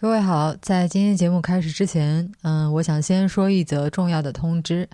[0.00, 4.88] 各位好，在今天节目开始之前，嗯，我想先说一则重要的通知：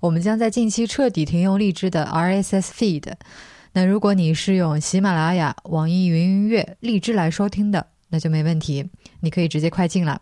[0.00, 3.10] 我们将在近期彻底停用荔枝的 RSS feed。
[3.72, 10.20] 那如果你是用喜马拉雅、网易云音乐、荔枝来收听的，那就没问题，你可以直接快进了。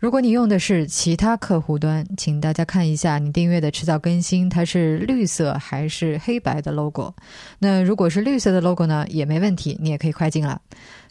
[0.00, 7.14] 如果你用的是其他客户端，请大家看一下你订阅的迟早更新，它是绿色还是黑白的 logo？
[7.60, 10.60] 那如果是绿色的 logo 呢，也没问题，你也可以快进了。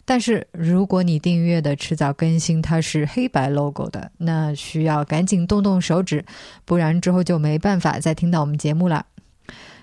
[0.04, 6.24] 但是如果你订阅的迟早更新它是黑白 logo 的，那需要赶紧动动手指，
[6.64, 9.06] 不然之后就没办法再听到我们节目了。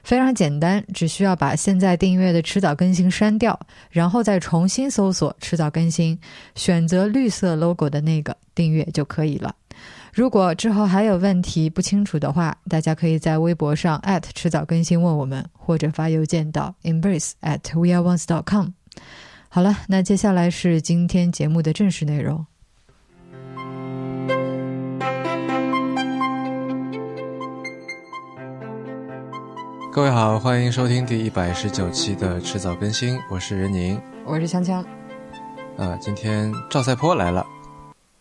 [0.03, 3.59] 非常简单，只需要把现在订阅的迟早更新删掉，
[3.91, 6.20] 然后再重新搜索迟早更新，
[6.55, 9.55] 选择绿色 logo 的那个订阅就可以了。
[10.11, 14.02] 如果之后还有问题不清楚的话，大家可以在微博上
[14.33, 18.69] 迟早更新问我们，或者发邮件到 embrace at weareones.com。
[19.53, 22.45] 好了，那接下来是今天节目的正式内容。
[29.91, 34.85] 各位好，欢迎收听第一百十九期的迟早更新，我是任宁，我是锵锵。
[35.75, 37.45] 啊，今天赵赛坡来了，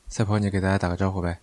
[0.09, 1.39] 赛坡，你给大家打个招呼呗。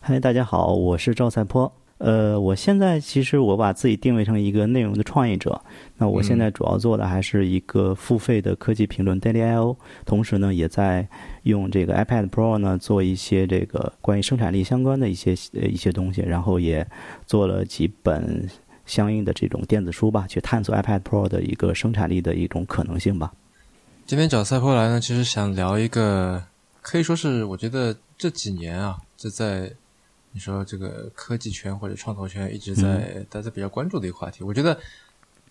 [0.00, 1.72] 嗨，大家好，我是赵赛坡。
[2.04, 5.58] 呃，我现在其实我把自己定位成一个内容的创业者。
[5.96, 11.08] 那我现在主要做的还是一个付费的科技评论 Daily.io，同时呢，也在
[11.44, 16.86] 用这个 iPad Pro 呢做一些这个关于生产力相关的一些呃一些东西，然后也
[17.26, 18.48] 做了几本。
[18.86, 23.32] 相应的这种电子书吧，去探索 iPad Pro 的一个生产力的一种可能性吧。
[24.04, 26.42] 今天找赛坡来呢，其实想聊一个
[26.82, 29.72] 可以说是我觉得这几年啊，这在
[30.34, 34.42] 你说这个科技圈或者创投圈一直在大家比较关注的一个话题。
[34.42, 34.76] 我觉得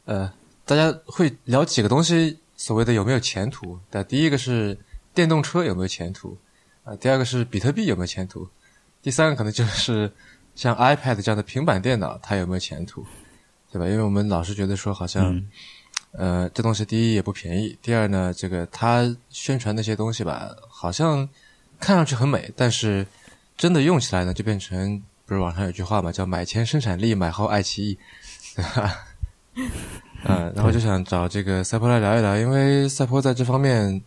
[0.04, 0.30] 呃，
[0.66, 3.80] 大家会聊几个东西，所谓的有没有前途？
[3.90, 4.78] 的第一个是
[5.14, 6.38] 电动车有没有前途
[6.84, 6.94] 啊？
[6.98, 8.46] 第二个是比特币有没有前途？
[9.02, 10.12] 第三个可能就是
[10.54, 13.06] 像 iPad 这样的平板电脑，它有没有前途？
[13.72, 13.88] 对吧？
[13.88, 15.42] 因为我们老是觉得说，好像，
[16.12, 21.28] 呃，这东西第一也不便宜，第二呢，这个它宣传那些东西吧，好像
[21.80, 23.08] 看上去很美，但是
[23.58, 27.98] 真的用起来呢，就变成不是网上有句话嘛，叫“买前生产力，买后爱奇艺”，
[28.56, 29.06] 对吧？
[30.26, 34.02] 嗯，然后就想找这个赛坡来聊一聊，因为赛坡在这方面，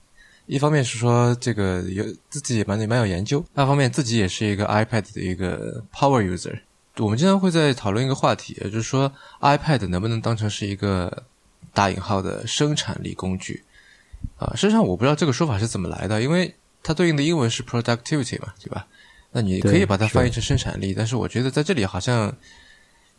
[0.47, 6.59] 一方面是说这个有自己蛮蛮有研究，二方面自己也是一个 iPad 的一个 Power User。
[6.99, 11.25] 我们经常会在讨论一个话题，也就是说 iPad 能不能当成是一个
[11.75, 13.63] 大引号的生产力工具
[14.39, 14.53] 啊？
[14.57, 18.87] 实际上我不知道这个说法是怎么来的，因为它对应的英文是 productivity 嘛，对吧？
[19.37, 22.35] 那你可以把它翻译成生产力，但是我觉得在这里好像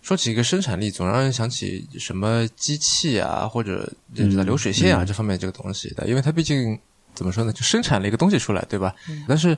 [0.01, 6.77] 说起一个生产力，总让人想起什么机器啊，或者流水线啊这方面这个东西的，因为它毕竟
[7.13, 8.95] 怎么说呢，就生产了一个东西出来，对吧？
[9.27, 9.55] 但是。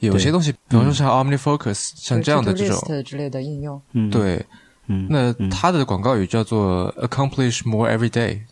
[0.00, 3.80] 有些东西，比方说像 OmniFocus，像这样的这种之类的应用，
[4.10, 4.44] 对，
[4.88, 8.42] 嗯，那它的广告语叫做 “Accomplish more every day”，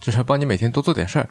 [0.00, 1.28] 就是帮你每天多做点事儿，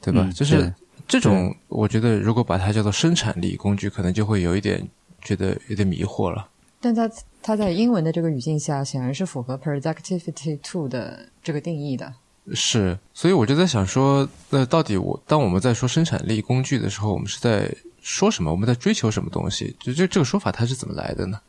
[0.00, 0.28] 对吧？
[0.34, 0.74] 就是
[1.08, 4.86] 这种，我觉得如果把它叫做生产力工具，可能就会有一点
[5.22, 6.48] 觉得有点迷惑了。
[6.80, 7.10] 但它
[7.42, 12.12] 它在英文的这个语境下，显然是符合 “productivity to” 的这个定义的。
[12.52, 17.68] 是，所以我就在想说，那到底我当我们在说生产力工具的时候，我们是在
[18.00, 18.50] 说什么？
[18.50, 19.74] 我们在追求什么东西？
[19.80, 21.40] 就这这个说法它是怎么来的呢？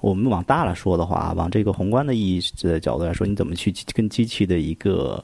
[0.00, 5.22] 我们往大了说的话，往这个宏观的意义的角度来说，你怎么去跟机器的一个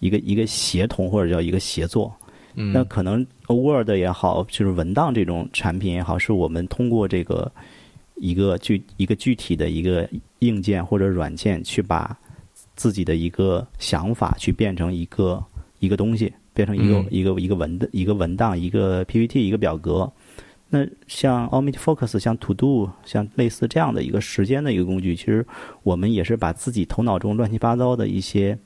[0.00, 2.12] 一个一个协同或者叫一个协作？
[2.56, 7.50] 嗯，那可能 Word 也好，就是文档这种产品也好，是我们通过这个
[8.16, 10.08] 一个具一个具体的一个
[10.40, 12.18] 硬件或者软件去把
[12.74, 15.44] 自己的一个想法去变成一个
[15.78, 16.32] 一个东西。
[16.56, 20.10] 变成一个一个一个文的一个文档，一个 PPT，一个表格。
[20.70, 25.46] 那像 OmniFocus，像 To Do，像类似这样的一个时间的一个工具，其实
[25.82, 28.58] 我们也是把自己头脑中乱七八糟的一些，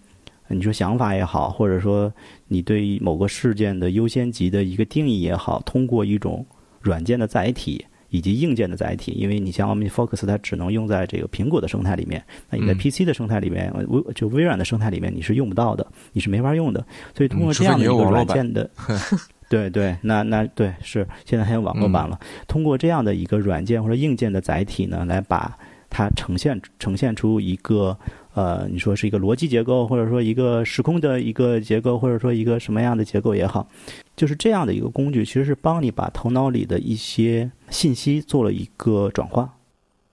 [0.46, 2.12] 你说想法也好，或者说
[2.50, 6.44] 你对某个事件的优先级的一个定义也好，通过一种
[6.82, 7.86] 软件的载体。
[8.12, 12.20] 以及硬件的载体，因为你像 OmniFocus，它只能用在这个苹果的生态里面。
[12.50, 16.84] 那你在 PC 的生态里面，微就微软的生态里面，你是用不到的，你是没法用的。
[17.16, 18.68] 所以通过这样的一个软件的，
[19.48, 22.18] 对对，那那对是现在还有网络版了。
[22.48, 25.56] 通过这样的一个软件或者硬件的载体呢，来把
[25.88, 27.96] 它呈现呈现出一个
[28.40, 33.68] 呃，你说是一个逻辑结构，或者说一个时空的一个结构，或者说一个什么样的结构也好。
[34.16, 39.56] 就是这样的一个工具，其实是帮你把头脑里的一些信息做了一个转化。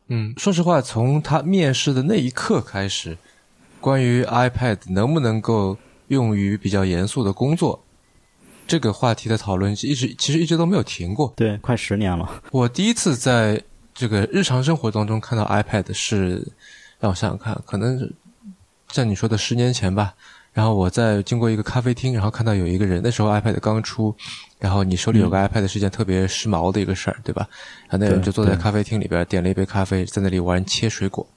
[0.10, 3.18] 嗯，说实话，从他面试的那一刻开始，
[3.80, 5.78] 关于 iPad 能不能够
[6.10, 7.82] 用于比较严肃的工作，
[8.68, 11.34] 这个话题的讨论一直其实一直都没有停过。
[11.38, 12.44] 对，快十年了。
[12.52, 13.62] 我第一次在
[13.94, 16.46] 这个日常生活当中看到 iPad 是，
[17.00, 18.12] 让我想想看，可能
[18.92, 20.14] 像你说的十年前吧。
[20.54, 24.16] 然后我在经过一个咖啡厅，然后看到有一个人，那时候 iPad 刚出，
[24.58, 27.48] 然后你手里有个 iPad 是件特别时髦的一个事儿，对吧？
[27.88, 31.28] 然后那人就坐在咖啡厅里边，点了一杯咖啡，在那里玩切水果。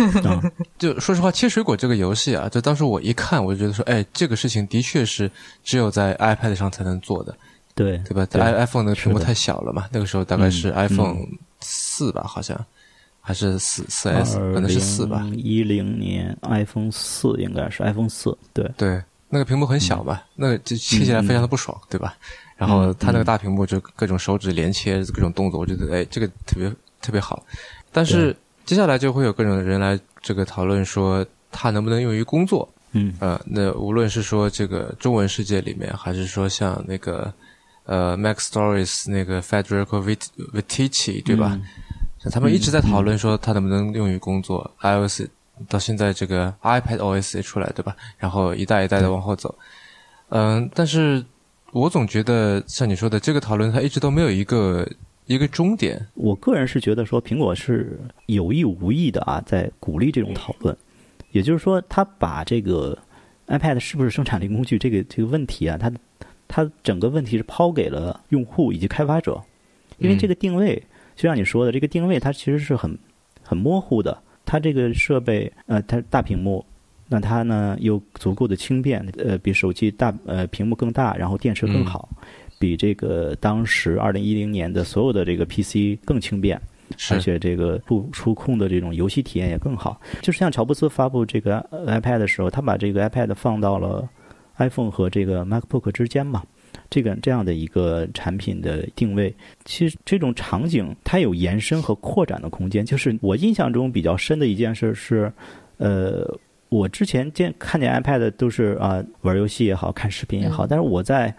[0.78, 5.30] 就说实话，切水果这个游戏啊，就当时我一看，我就觉得说，哎，这个事情的确是
[5.62, 7.36] 只有在 iPad 上才能做的，
[7.74, 11.18] 对对吧？i iPhone 的屏幕太小了嘛，那个时候大概是 iPhone
[11.60, 12.58] 四吧，好像。
[13.26, 15.28] 还是四四 S，可能是四吧。
[15.34, 22.16] 一零年 iPhone 四应该是 iPhone 四，对对，那个屏幕很小吧，那个就切起来非常的不爽，对吧？
[22.56, 27.44] 然后它那个大屏幕就各种手指连切，各种动作，我觉得哎，这个特别特别好。
[27.90, 28.34] 但是
[28.64, 32.68] 接下来就会有各种人来这个讨论说，它能不能用于工作？
[32.92, 37.34] 嗯，呃，那无论是说这个中文世界里面，还是说像那个
[37.86, 40.00] 呃 Mac Stories 那个 Federico
[40.54, 41.60] Viticci，对吧？
[42.30, 45.22] 他们一直在讨论说它能不能用于工作，iOS
[45.68, 47.96] 到现在这个 iPad OS 也出来，对吧？
[48.18, 49.54] 然后一代一代的往后走，
[50.28, 51.24] 嗯，但是
[51.72, 54.86] 我总觉得像你说的这个讨论，它一直都没有一个
[55.26, 56.06] 一个终点。
[56.14, 60.76] 我个人是觉得说，苹果是有意无意的啊，在鼓励这种讨论，
[61.30, 62.98] 也就是说，他把这个
[63.46, 65.90] iPad 是不是生产力工具这个这个问题啊，它
[66.48, 69.42] 它整个问题是抛给了用户以及开发者，
[69.98, 70.82] 因为这个定位。
[71.16, 72.96] 就像你说的，这个定位它其实是很
[73.42, 74.16] 很模糊的。
[74.44, 76.64] 它这个设备，呃，它大屏幕，
[77.08, 82.08] 那它呢又足够的轻便，呃，比手机大，呃，屏幕更大，然后电池更好，
[82.58, 86.60] 比这个当时二零一零年的所有的这个 PC 更轻便，
[87.10, 90.00] 而且这个触触控的这种游戏体验也更好。
[90.22, 94.08] 就是像乔布斯发布这个 iPad 的时候，他把这个 iPad 放到了
[94.58, 96.44] iPhone 和这个 MacBook 之间嘛。
[96.96, 99.34] 这个这样的一个产品的定位，
[99.66, 102.82] 其实这种场景它有延伸和扩展的空间。
[102.82, 105.30] 就是我印象中比较深的一件事是，
[105.76, 106.26] 呃，
[106.70, 111.34] 我之前见看见 iPad 都是啊玩游戏也好看视频也好，但是我在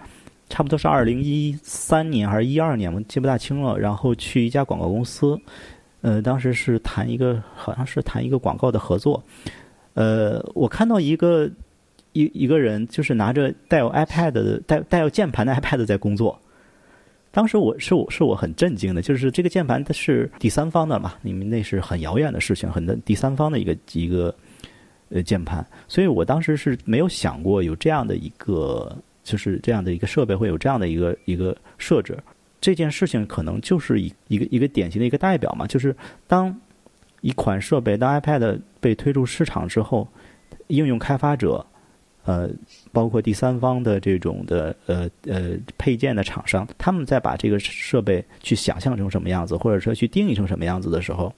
[0.47, 3.79] 差不多是二零一三年还是一二年，我记不大清了。
[3.79, 5.35] 然后去一家广告公司，
[6.01, 9.23] 呃，当时是谈一个好像是谈一个广告的合作，
[9.95, 11.49] 呃，我看到一个。
[12.17, 16.39] 一一个人就是拿着带有 iPad 的带带有键盘的 iPad 在工作，
[17.29, 24.33] 当时我是我是我很震惊的，就是这个键盘它是第三方的嘛，你们那是很遥远的事情，很的第三方的一个一个
[25.09, 32.17] 呃键盘，所以我当时是没有想过有这样的一个就是这样的一个设备会有这样的一个一个设置，
[32.59, 36.55] 这件事情可能就是一一个一个典型的一个代表嘛，就是当
[37.21, 40.07] 一款设备当 iPad 被推出市场之后，
[40.67, 41.63] 应用开发者。
[42.27, 42.49] 呃，
[42.91, 51.33] 包括第三方的这种的呃呃配件的厂商，他们在把这个设备去想象成什么样子，或者说去定义成什么样子的时候，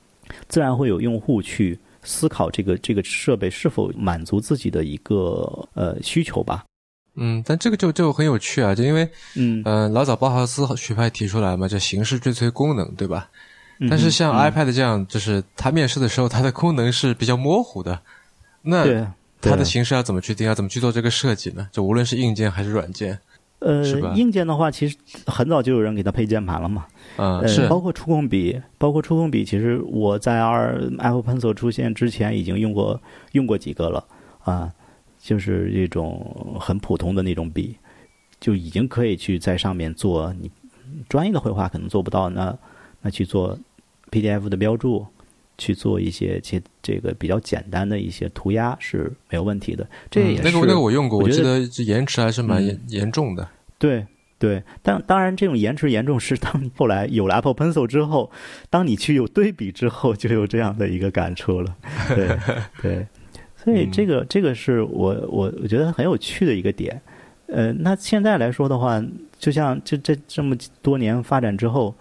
[0.48, 6.66] 自然会有用户去思考这个这个设备是否满足自己的一个呃需求吧。
[7.14, 13.30] 嗯，但这个就就很有趣啊，就因为嗯呃老早包豪斯学派提出来嘛，叫形式追随功能，对吧？
[13.90, 18.00] 但是像 iPad 这样，就是它面试的时候，它的功能是比较模糊的。
[18.62, 20.46] 那它的形式要怎么去定？
[20.46, 21.70] 要怎么去做这个设计呢？
[21.72, 23.18] 就无论是硬件还是软件，
[23.60, 23.84] 呃，
[24.16, 26.86] 硬件的话，其实很早就有人给它配键盘了嘛。
[27.18, 27.68] 嗯，是。
[27.68, 34.04] 包括触控笔，包括触控笔，其实我在二 Apple Pencil 出现之前已经用过用过几个了
[34.44, 34.72] 啊，
[35.22, 37.76] 就是这种很普通的那种笔，
[38.40, 40.52] 就已经可以去在上面做你
[41.08, 42.58] 专业的绘画可能做不到，那
[43.02, 43.58] 那去做
[44.12, 45.06] PDF 的标注。
[45.60, 53.48] 去做一些其这个比较简单的一些涂鸦是没有问题的，这也是那个那个我用过，我记得延迟还是蛮严严重的。
[53.78, 54.08] 对
[54.40, 58.32] 对，但当然这种延迟严重是当后来有了 Apple Pencil 之后，
[58.70, 61.76] 当你去有对比之后，就有这样的一个感触了。
[62.16, 62.38] 对
[62.82, 63.08] 对，
[63.56, 67.00] 所以这个这个是我我我觉得很有趣的一个点。
[67.48, 69.04] 呃，那现在来说的话，
[69.38, 71.94] 就像这这这么多年发展之后。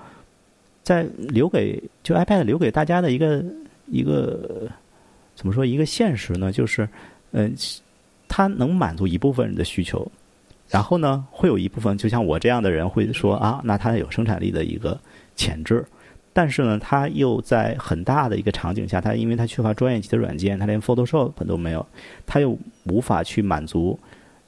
[0.88, 3.44] 在留给就 iPad 留给大家的一个
[3.88, 4.66] 一个
[5.34, 6.50] 怎么说一个现实呢？
[6.50, 6.88] 就是，
[7.32, 7.54] 嗯，
[8.26, 10.10] 它能满足一部分人的需求，
[10.70, 14.98] 然后呢，会有一部分就像我这样的人会说啊，那它有生产力的一个
[15.36, 15.84] 潜质，
[16.32, 21.86] 但是呢，它又在很大的一个场景下，它因为它缺乏专业级的软件，它连 Photoshop 都没有，
[22.24, 24.00] 它又无法去满足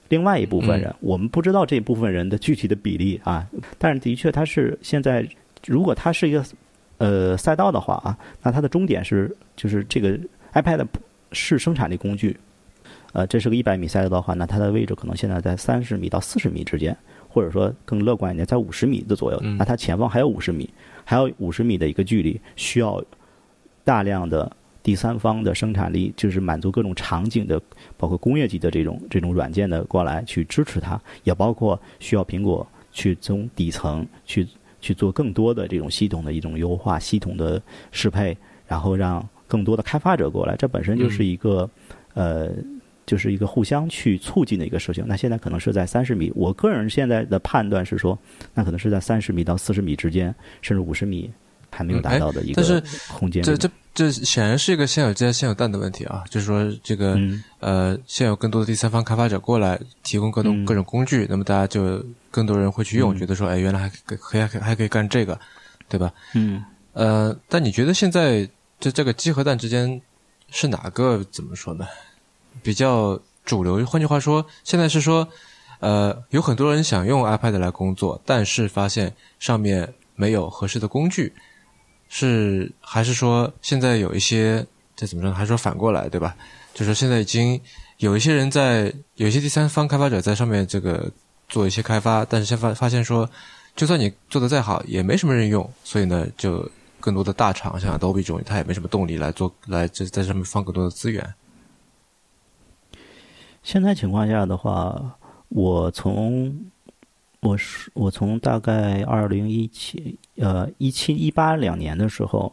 [0.09, 0.95] 另外一部分人。
[1.01, 5.29] 我们不知道这部分人的具体的比例啊，但是的确，它是现在。
[5.67, 6.45] 如果它是一个
[6.99, 10.19] 呃赛道的话啊，那它的终点是就是这个
[10.55, 10.87] iPad
[11.33, 12.37] 是生产力工具，
[13.13, 16.97] 呃，这是个一百米赛道的话，那它的位置可能现在在三十米到四十米之间，
[17.29, 19.57] 或者说更乐观一点，在五十米的左右，嗯。
[19.57, 20.69] 那它前方还有五十米，
[21.05, 23.03] 还有五十米的一个距离，需要
[23.85, 24.51] 大量的
[24.83, 27.61] 第三方的生产力，就是满足各种场景的，
[27.97, 34.47] 包括工业级的这种这种软件的过来去支持它，也包括需要苹果去从底层去
[34.81, 37.61] 去做更多的这种系统的一种优化、系统的
[37.93, 41.69] 适配，然后让更多的开发者过来，这本身就是一个、
[42.15, 42.51] 呃。
[43.07, 45.05] 就是一个互相去促进的一个事情。
[45.05, 48.17] 那现在可能是在三十米，我个人现在的判断是说，
[48.55, 50.33] 那可能是在三十米到四十米之间，
[50.63, 51.29] 甚至五十米
[51.73, 52.81] 还没有达到的一个嗯但是
[53.13, 53.59] 空间里面。
[53.59, 65.39] 这这这显然是一个先有鸡先有蛋的问题啊，就是说这个、嗯呃，先有更多的第三方开发者过来提供各种、嗯各种工具，那么大家就更多人会去用，嗯觉得说，哎，原来还可可以还可以干这个，
[65.89, 66.13] 对吧？
[66.35, 70.01] 嗯呃，但你觉得现在这这个鸡和蛋之间
[70.51, 71.87] 是哪个怎么说呢？
[72.63, 73.85] 比较主流？
[73.85, 75.27] 换句话说，现在是说，
[75.81, 81.33] 呃，有很多人想用 iPad 来工作，但是发现上面没有合适的工具，
[82.11, 85.33] 是还是说现在有一些这怎么说？
[85.33, 86.37] 还是说反过来，对吧？
[86.75, 87.59] 就是现在已经
[87.99, 91.11] 有一些人在，有一些第三方开发者在上面这个
[91.49, 93.29] 做一些开发，但是现发发现说，
[93.77, 101.35] 就算你做的再好，也没什么人用，所以呢，就更多的大厂像 Adobe 这种，它也没什么动力来做来这在上面放更多的资源。
[103.63, 105.17] 现在情况下的话，
[105.49, 106.53] 我从
[107.41, 112.53] 我是我从大概二零一七呃一七一八两年的时候，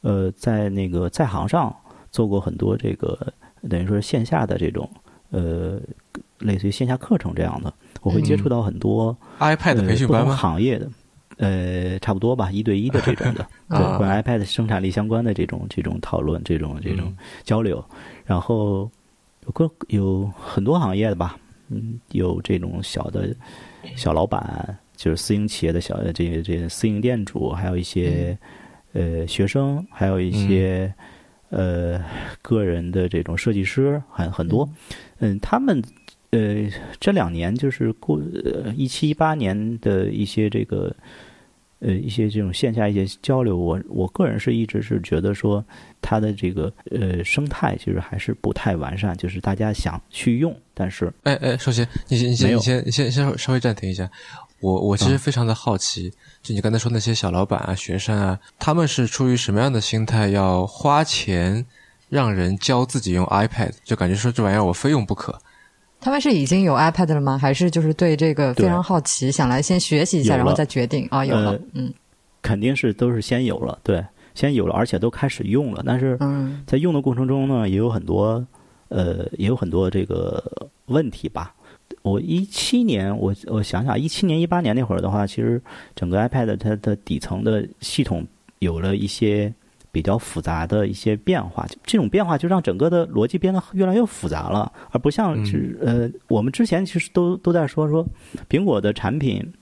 [0.00, 1.74] 呃，在那个在行上
[2.10, 3.18] 做过很多这个
[3.68, 4.88] 等于说是线下的这种
[5.30, 5.78] 呃
[6.38, 10.34] 类似于线下课程这样的，我会接触到很多、iPad 呃不同培训班吗？
[10.34, 10.88] 行业的。
[11.38, 17.84] 呃，差不多吧，一对一的这种的， 对，啊关于 iPad 生产力相关的这种这种讨论，这种这种嗯交流，
[18.24, 18.88] 然后
[19.46, 21.36] 有个有很多行业的吧，
[21.68, 23.34] 嗯，有这种小的
[23.96, 28.36] 小老板，就是私营企业的小这个这个私营店主，还有一些、
[28.92, 30.92] 呃学生，还有一些、
[31.50, 32.02] 呃
[32.40, 34.68] 个人的这种设计师，很很多，
[35.18, 35.82] 嗯，他们
[36.30, 36.68] 呃
[37.00, 40.94] 这两年就是过呃一七一八年的一些这个。
[41.84, 45.64] 呃，一些这种线下一些交流，我我个人是一直是觉得说，
[46.00, 54.08] 它的这个呃生态其实还是不太完善，就是大家想去用，但是哎哎，首先你先你先你先你先先稍微暂停一下，
[54.60, 61.66] 我我其实非常的好奇，就你刚才说那些小老板啊、学生啊，他们是出于什么样的心态要花钱
[62.08, 63.72] 让人教自己用 iPad？
[63.82, 65.36] 就感觉说这玩意儿我非用不可。
[66.02, 67.38] 他们是已经有 iPad 了吗？
[67.38, 71.24] 还是就是对这个非常好奇，想来先学习一下，然后再决定啊？
[71.24, 71.94] 有了呃，嗯
[72.42, 74.04] 肯定是都是先有了，对，
[74.34, 78.44] 先有了，而且都开始用了，但是嗯在用的过程中呢，也有很多
[78.88, 80.42] 呃，也有很多这个
[80.86, 81.54] 问题吧。
[82.02, 85.62] 我一七年，我我想想，一七年、一八年那会儿的话，其实
[85.94, 88.26] 整个 iPad 它的底层的系统
[88.58, 89.52] 有了一些
[89.92, 98.04] 比较复杂的一些变化，这种变化就让整个的逻辑变得越来越复杂了，而不像嗯是呃，我们之前其实都都在说说
[98.48, 99.52] 苹果的产品，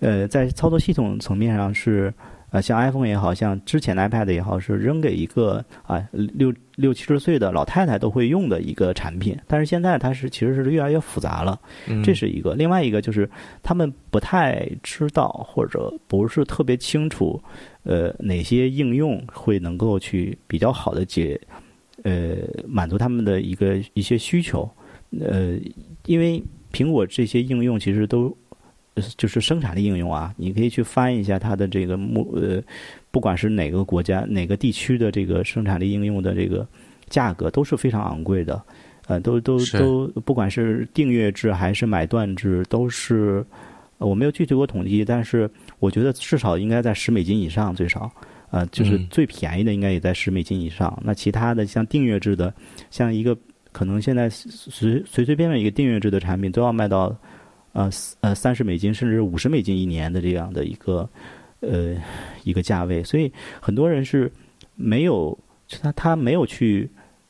[0.00, 2.12] 呃，在操作系统层面上是
[2.50, 12.54] 呃，像 iPhone 也好像之前的 iPad 也好，是扔给一个啊六六七十岁的老太太都会用的一个产品，但是现在它是其实是越来越复杂了，嗯，这是一个。
[12.54, 13.28] 另外一个就是
[13.62, 17.38] 他们不太知道或者不是特别清楚，
[17.88, 21.40] 呃，哪些应用会能够去比较好的解，
[22.04, 22.36] 呃，
[22.68, 24.70] 满足他们的一个一些需求，
[25.18, 25.58] 呃，
[26.06, 26.40] 因为
[26.72, 28.36] 苹果这些应用其实都。
[28.94, 32.60] 呃就是生产力应用啊，你可以去翻一下它的这个目呃，
[33.12, 36.66] 不管是哪个国家哪个地区的这个生产力应用的这个
[37.08, 38.60] 价格都是非常昂贵的，
[39.06, 43.46] 呃，都都都不管是订阅制还是买断制，都是
[43.98, 48.10] 呃我没有具体过统计，但是我觉得至少应该在十美金以上，最少。
[48.50, 50.98] 呃，就是嗯最便宜的应该也在十美金以上。
[51.04, 52.52] 那其他的像订阅制的，
[52.90, 53.36] 像一个
[53.72, 57.14] 可能现在随随随便便一个订阅制的产品都要卖到
[57.72, 61.06] 呃呃三十美金甚至五十美金一年的这样的一个
[61.60, 61.94] 呃
[62.42, 63.30] 一个价位，所以
[63.60, 64.32] 很多人是
[64.76, 66.88] 没有他他没有去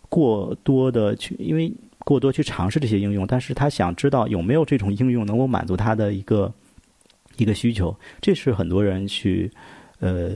[0.09, 1.73] 过多的去，因为
[2.05, 6.53] 过多去尝试这些应用，但是他想知道有没有这种应用能够满足他的一个
[7.39, 9.51] 一个需求，这是很多人去
[10.01, 10.33] 呃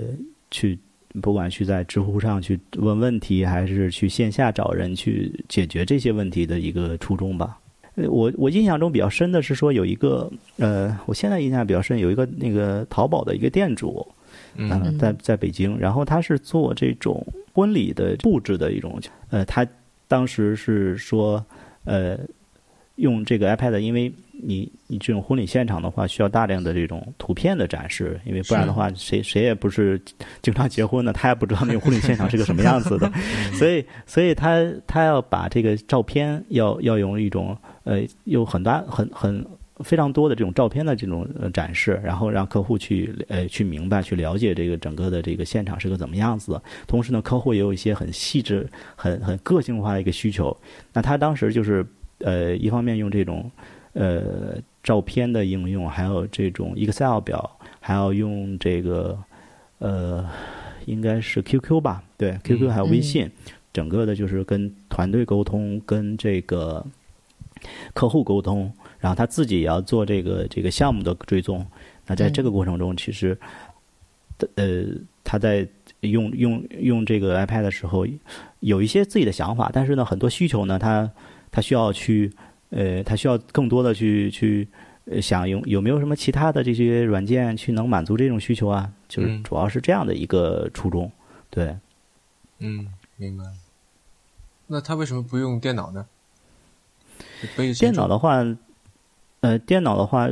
[0.50, 0.78] 去。
[1.21, 7.59] 不管去在知乎上去问问题，还是去线下找人去解决这些问题的一个初衷吧。
[7.97, 14.06] 呃，我我印象中比较深的是说有一个呃，我现在印象比较深，有一个那个淘宝的一个店主，
[14.56, 19.66] 嗯呃在在北京，然后他是做这种婚礼的布置的一种，呃，他
[20.09, 21.44] 当时是说，
[21.85, 22.18] 呃，
[22.94, 24.11] 用这个 iPad，因为
[24.42, 30.00] 你你这种婚礼现场的话，需要大量的这种图片的展示，因为不然的话，谁谁也不是
[30.42, 33.11] 经常结婚的，他也不知道那个婚礼现场是个什么样子的，
[33.54, 39.46] 所以所以他他要把这个照片要要用一种呃有很大很很。
[39.82, 46.61] 非常多的这种照片的这种展示，然后让客户去呃去明白、去了解这个整个的这个现场是个怎么样子。
[46.87, 50.56] 同时呢，客户也有一些很细致、很很个性化的一个需求。
[50.92, 51.84] 那他当时就是
[52.18, 53.50] 呃一方面用这种
[53.92, 59.18] 呃照片的应用，还有这种 Excel 表，还要用这个
[59.78, 60.28] 呃
[60.87, 62.02] 应该是 QQ 吧？
[62.16, 63.30] 对，QQ 还有微信，
[63.72, 66.84] 整个的就是跟团队沟通、跟这个
[67.94, 68.72] 客户沟通。
[68.99, 71.66] 然后他自己也要做这个这个项目的追踪，
[72.06, 73.37] 那在这个过程中，其实，
[74.54, 74.84] 呃，
[75.25, 75.66] 他在
[76.02, 78.06] 用用用这个 iPad 的时候，
[78.61, 81.11] 有一些自己的想法，但是呢，很多需求呢，他
[81.50, 82.32] 他需要去，
[82.73, 84.67] 呃，他需要更多的去去
[85.21, 88.91] 想用有没有什么其他的这些软件去能满足这种需求啊？
[89.07, 91.09] 就是主要是这样的一个初衷，
[91.50, 91.76] 对。
[92.59, 93.45] 嗯，明白。
[94.67, 96.05] 那他为什么不用电脑呢？
[97.79, 98.45] 电脑的话。
[99.41, 100.29] 呃，电脑的话，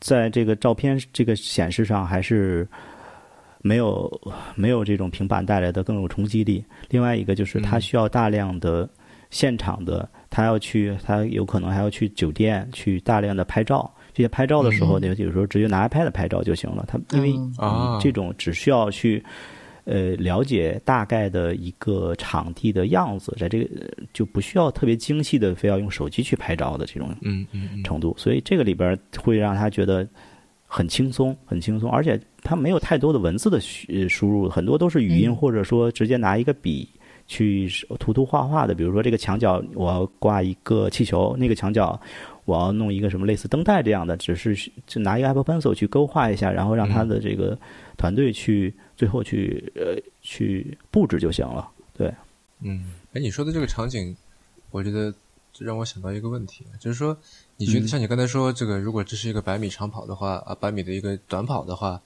[0.00, 2.66] 在这个照片这个显示上还是
[3.62, 4.10] 没有
[4.56, 6.64] 没有这种平板带来的更有冲击力。
[6.88, 8.90] 另外一个就是它需要大量的
[9.30, 13.92] 现场的，他要去，他有可能还要去酒店去大量的拍照。
[14.14, 16.84] 这些拍照的时候，呢，有时候直接拿 iPad 拍照就行了。
[16.88, 17.34] 他因为
[18.00, 19.22] 这种只需要去。
[19.84, 30.06] 呃，了解大概的一个场地的样子，在这个就不需要特别精细的，非要用手机去拍照的这种嗯嗯程度，所以这个里边会让他觉得
[30.66, 33.58] 很轻松，很轻松，而且他没有太多的文字的
[34.08, 36.88] 输入，很多都是语音，或者说直接拿一个笔
[37.26, 38.74] 去涂涂画画的。
[38.74, 42.00] 比如说这个墙角我要挂一个气球，那个墙角
[42.44, 47.58] 我要弄一个什么类似灯带这样的，只是就拿一个 Apple Pencil 去勾画一下，然后让他的这个
[47.96, 48.74] 团队去。
[49.00, 52.12] 最后去呃去布置就行了，对，
[52.60, 54.14] 嗯，哎，你说的这个场景，
[54.70, 55.10] 我觉得
[55.58, 57.16] 让我想到一个问题，就是说，
[57.56, 61.98] 你觉得像你刚才说这个，如果这是一个百米长跑的话，啊，百米的一个短跑的话，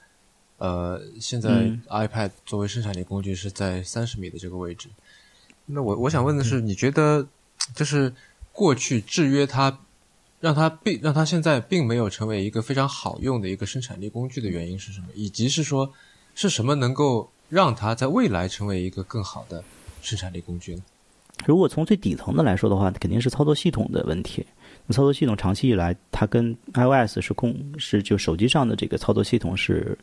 [0.59, 4.89] 呃，现在 iPad 作为生产力工具是在三十米的这个位置，
[5.67, 7.27] 那我我想问的是，你觉得
[7.75, 8.13] 就是
[8.53, 9.79] 过去制约它，
[10.41, 15.07] 让它并让它现在并没有成为一个非常好用的一个生产力工具的原因是什么？
[15.15, 15.93] 以及是说。
[16.37, 19.63] 是什么能够让它在未来成为一个更好的
[20.03, 20.83] 生产力工具呢？
[21.47, 24.45] 如果从最底层的来说的话，肯定是操作系统的问题。
[24.91, 29.97] 操作系统长期以来，它跟 iOS 是共是就手机上的这个操作系统是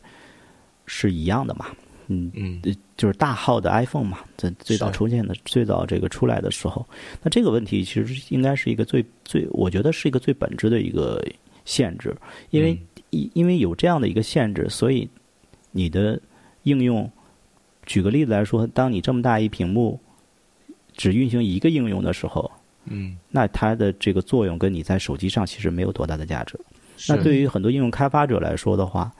[0.86, 1.66] 是一样的嘛？
[2.08, 2.30] 嗯。
[2.34, 2.60] 嗯，
[2.96, 6.86] 就是大号的 iPhone 嘛，在最早出现的、最早这个出来的时候，
[7.22, 11.24] 那这个问题其实应该是一个最最，我觉得是一个最本质的一个
[11.64, 12.14] 限制，
[12.50, 12.78] 因为
[13.10, 15.08] 因因为有这样的一个限制，所以。
[15.74, 16.20] 你的
[16.64, 17.10] 应用，
[17.86, 19.98] 举个例子来说，当你这么大一屏幕
[20.92, 22.50] 只运行一个应用的时候，
[22.84, 26.60] 嗯，那它的这个作用跟你在手机上其实没有多大的价值。
[27.08, 29.10] 那对于很多应用开发者来说的话，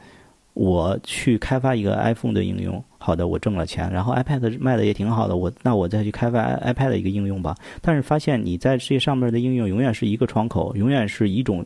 [0.54, 7.54] 我去开发一个 iPhone 的应用，好的，我挣了钱，然后 iPad 卖的也挺好的，我那我再去开发 iPad 的一个应用吧。
[7.80, 11.64] 但是发现你在这上面的应用永远是一个窗口，永远是一种。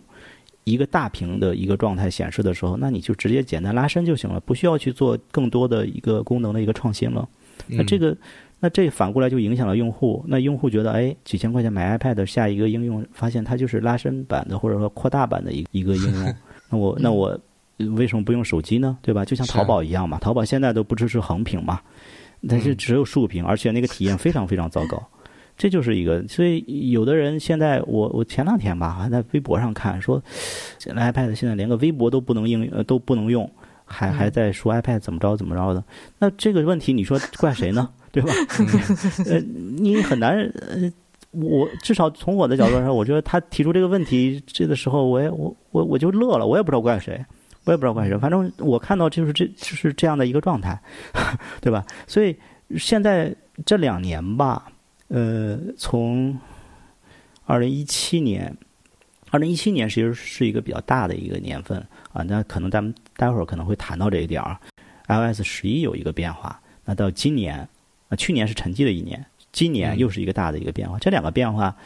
[0.69, 7.29] 一个大屏的一个状态显示的时候，那你就直接简单拉伸就行了，不需要去做更多的一个功能的一个创新了。
[7.69, 8.17] 那这个，
[8.59, 10.25] 那这反过来就影响了用户。
[10.27, 16.35] 那用户觉得，哎，几千块钱买 iPad 下一个应用，发现它就是拉伸版的或者说扩大版的一一个应用。
[16.69, 17.41] 那我那我
[17.79, 18.97] 为什么不用手机呢？
[19.03, 19.25] 对吧？
[19.25, 21.81] 就像淘宝一样嘛，淘宝现在都不支持横屏嘛，
[22.49, 25.03] 但是只有竖屏，而且那个体验非常非常糟糕。
[25.59, 30.23] 这就是一个，所以有的人现在，我我前两天吧，还在微博上看说，
[30.79, 33.51] 现在 iPad 现在连个微博都不能应呃都不能用，
[33.87, 35.83] 还还在说 iPad 怎么着怎么着的。
[36.19, 37.89] 那这个问题你说怪谁呢？
[38.13, 38.33] 对吧？
[39.29, 40.93] 呃，你很难呃，
[41.31, 47.25] 我至少从我的角度上，我觉得他提出这个问题这个时候，我也我我我就乐了，我也不知道怪谁，
[47.67, 50.81] 我也不知道怪谁，反正我看到就是这就是这样的一个状态，
[51.61, 51.85] 对吧？
[52.07, 52.35] 所以
[52.79, 53.35] 现在
[53.67, 54.73] 这两年吧。
[55.09, 56.37] 呃，从
[57.45, 58.57] 二零一七年，
[59.31, 61.79] 二零一七年其实是一个比较大的一个年份
[62.13, 62.25] 啊。
[62.25, 64.59] 那可能咱们待会儿可能会谈到这一点儿。
[65.07, 67.57] iOS 十一有一个变化，那到今年
[68.09, 70.99] 啊，去年是沉寂的一年，今年又是一个大的一个变化。
[70.99, 71.77] 这两个变化，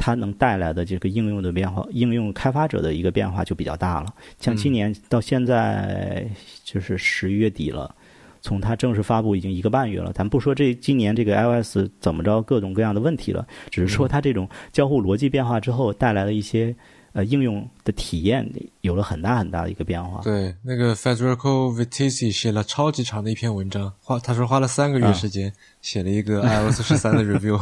[0.00, 4.06] 它能带来的这个应用的变化，应用开发者的一个变化就比较大了。
[4.40, 6.26] 像今年到现在
[6.64, 7.94] 就是十一月底了。
[8.42, 16.74] 从它正式发布已经一个半月了，咱不说这今年这个 iOS 怎么着各种各样的问题了，只是说它这种交互逻辑变化之后带来的一些
[17.12, 18.48] 呃应用的体验
[18.82, 20.20] 有了很大很大的一个变化。
[20.22, 27.60] 对，那个 Federico Vittisi 写了超级长的一篇文章，花他说花了三个月时间写了一个 iOS 十三的 review。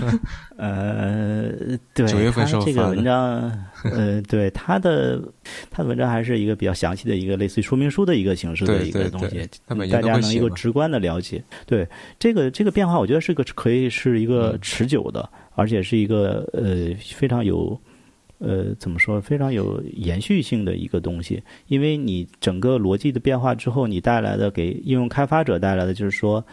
[0.56, 1.50] 呃，
[1.94, 5.20] 对，九月份时候这个发的文章，呃，对他的
[5.70, 9.48] 他的文章还是一个比较详细的一个类似于说明书的一个形式的一个东西
[9.90, 11.42] 大家能一个直观的了解。
[11.66, 17.80] 对这个这个变化，我觉得是个可以是一个嗯持久的，而且是一个呃非常有。
[18.42, 19.20] 呃，怎么说？
[19.20, 26.44] 非常有延续性的一个东西，因为你整个逻辑的变化之后，你带来的给应用开发者带来的就是说，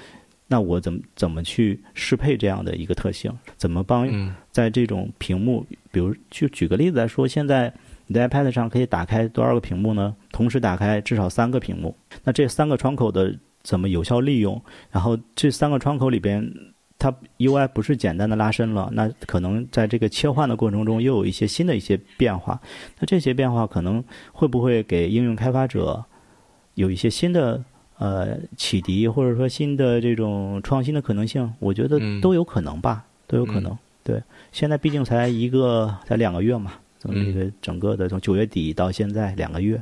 [0.48, 3.36] 那我怎么怎么去适配这样的一个特性？
[3.58, 7.74] 怎么帮嗯在这种屏幕，比如就举个例子来说，现在
[8.06, 10.16] 你在 iPad 上可以打开多少个屏幕呢？
[10.32, 11.96] 同时打开至少三个屏幕。
[12.24, 14.62] 那这三个窗口的怎么有效利用？
[14.92, 16.48] 然后这三个窗口里边，
[17.00, 22.60] 它 UI 不是简单的拉伸了，那可能在这个切换的过程中又有一些新的一些变化。
[23.00, 26.04] 那这些变化可能会不会给应用开发者
[26.76, 27.64] 有一些新的
[27.98, 31.50] 呃启迪，或者说新的这种创新的可能性？
[31.60, 33.76] 我觉得嗯都有可能吧，都有可能。
[34.04, 39.82] 对，现在毕竟才一个才两个月嘛，从这个整个的从九月底到现在两个月，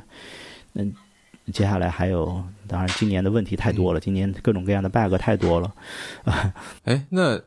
[0.74, 0.92] 嗯，
[1.52, 5.74] 接下来还有，当然今年的问题太多了，今年各种各样的 bug 太多了。
[6.84, 7.40] 哎，那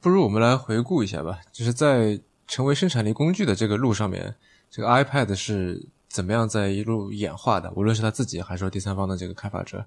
[0.00, 4.34] 不如我们来回顾一下吧，就是在成为生产力工具的这个路上面，
[4.70, 7.70] 这个 iPad 是怎么样在一路演化的？
[7.76, 9.84] 无论是他自己还是说第三方的这个开发者。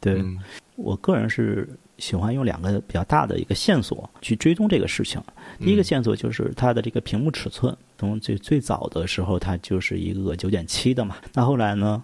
[0.00, 0.38] 对、嗯
[0.76, 5.22] 我个人是喜欢用两个比较大的一个线索去追踪这个事情。
[5.58, 12.02] 第一个线索就是它的这个屏幕尺寸，从最最早的时候它就是一个九点七的嘛，那后来呢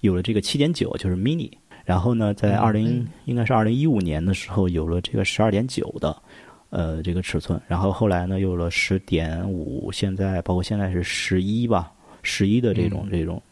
[0.00, 1.50] 有了这个七点九，就是 mini。
[1.84, 6.22] 然后呢，在二零、应该是二零一五年的时候有了这个十二点九的，
[6.68, 7.60] 呃，这个尺寸。
[7.66, 11.90] 然后后来呢，有了十点五，现在包括现在是十一吧，
[12.22, 13.42] 十一的这种、这种，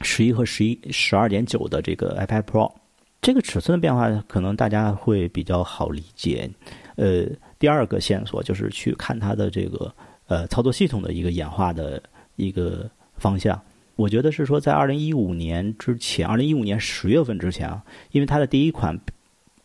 [0.00, 2.72] 十一和十一十二点九的这个 iPad Pro。
[3.20, 6.48] 这个尺寸的变化可能大家会比较好理解。
[6.94, 7.26] 呃，
[7.58, 9.92] 第二个线索就是去看它的这个
[10.28, 12.02] 呃操作系统的一个演化的
[12.36, 13.60] 一个方向。
[13.98, 17.82] 我觉得是说，在二零一五年之前，二零一五年十月份之前啊，
[18.12, 18.96] 因为它的第一款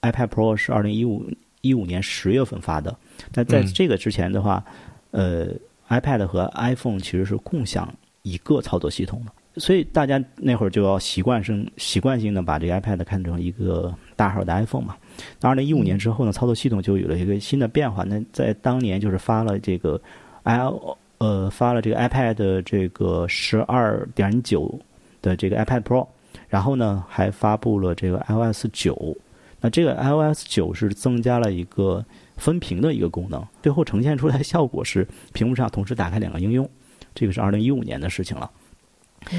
[0.02, 1.24] iPad Pro 是二零一五
[1.62, 2.98] 一五年十月份发的。
[3.36, 4.66] 那在嗯这个之前的话，
[5.12, 5.50] 呃
[5.88, 7.94] ，iPad 和 iPhone 其实是共享
[8.24, 9.32] 一个操作系统的。
[9.62, 14.98] 所以大家那会儿就要习惯性习惯性的把这个 iPad 看成一个大号的 iPhone 嘛。
[15.40, 18.04] 那二零一五年之后呢，操作系统就有了一个新的变化。
[18.04, 20.02] 那在当年就是发了这个
[20.42, 20.58] i
[21.24, 24.78] 呃发了这个 iPad 的这个十二点九
[25.22, 26.06] 的这个 iPad Pro，
[26.50, 29.16] 然后呢还发布了这个 iOS 九。
[29.62, 32.04] 那这个 iOS 九是增加了一个
[32.36, 36.70] 分屏的一个功能，最后呈现出来的效果是屏幕上同时打开两个应用。
[37.16, 38.52] 这个是二零一五年的事情了。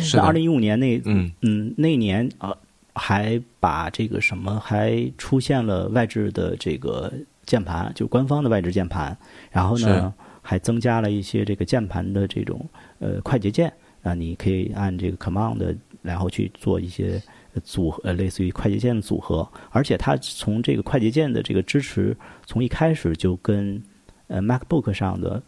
[0.01, 2.57] 是二零一五年那嗯嗯那年啊，
[2.95, 7.13] 还把这个什么还出现了外置的这个
[7.45, 9.15] 键盘，就官方的外置键盘，
[9.51, 10.15] 然后呢
[10.47, 17.21] 还增加了一些这个键盘的这种呃快捷键啊，你可以按这个 command 然后去做一些
[17.65, 23.83] 组合，呃类似于快捷键的组合，而且它从这个快捷键的这个支持，从一开始就跟
[24.27, 25.43] 呃 MacBook 上的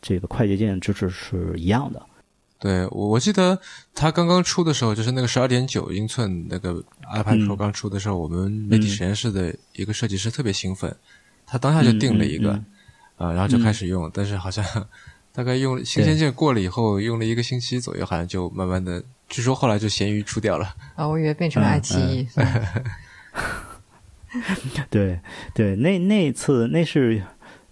[0.00, 2.02] 这个快捷键支持是一样的。
[2.58, 3.58] 对我我记得
[3.94, 6.74] 它刚刚出的时候，就是那个十二点九英寸那个
[7.12, 7.56] iPad Pro 嗯。
[7.56, 10.94] 刚出的时候，我们媒体实验室的一个设计师特别兴奋，
[11.46, 12.64] 他当下就定了一个，嗯
[13.16, 14.64] 啊、然后就开始用，但是好像
[15.32, 20.74] 大概用新鲜劲过了以后，用了一个星期左右，好像就慢慢的，据说后来就咸鱼出掉了。
[20.96, 22.28] 啊，我以为变成了爱奇艺。
[24.88, 25.20] 对
[25.52, 27.22] 对，那那一次那是，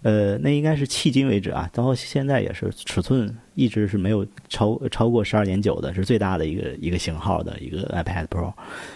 [0.03, 8.51] 呃，那应该是迄今为止啊，到现在也是尺寸一直是没有超超过十二点九的，是最大的一个一个型号的一个 iPad Pro。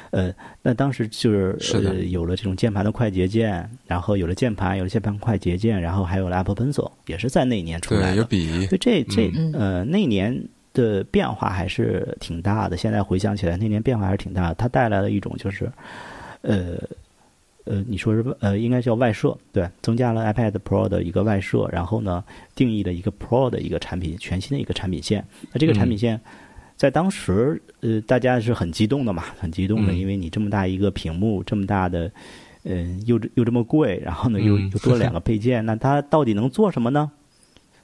[0.09, 8.27] 呃，那当时就是是呃有了这种键盘的快捷键，然后有了键盘，有了键盘快捷键，然后还有了 Apple Pencil，也是在那一年出来的，有的。
[8.27, 10.41] 笔所以，这这嗯呃那年
[10.73, 12.75] 的变化还是挺大的。
[12.75, 14.55] 现在回想起来，那年变化还是挺大的。
[14.55, 15.71] 它带来了一种就是，
[16.41, 16.77] 呃
[17.65, 22.23] 呃，你说是呃，应该叫外设，对，增加了 iPad Pro 的一个外设，然后呢，
[22.55, 25.25] 定义了一个 Pro 的一个产品，全新的一个产品线。
[25.51, 26.19] 那这个产品线。
[26.77, 32.11] 在当时，呃，大家是很激动的嘛，很激动的，嗯因为你这么大一个屏幕，这么大的，
[32.63, 37.09] 嗯、又又这么贵，然后呢，又嗯又多了两个配件，那它到底能做什么呢？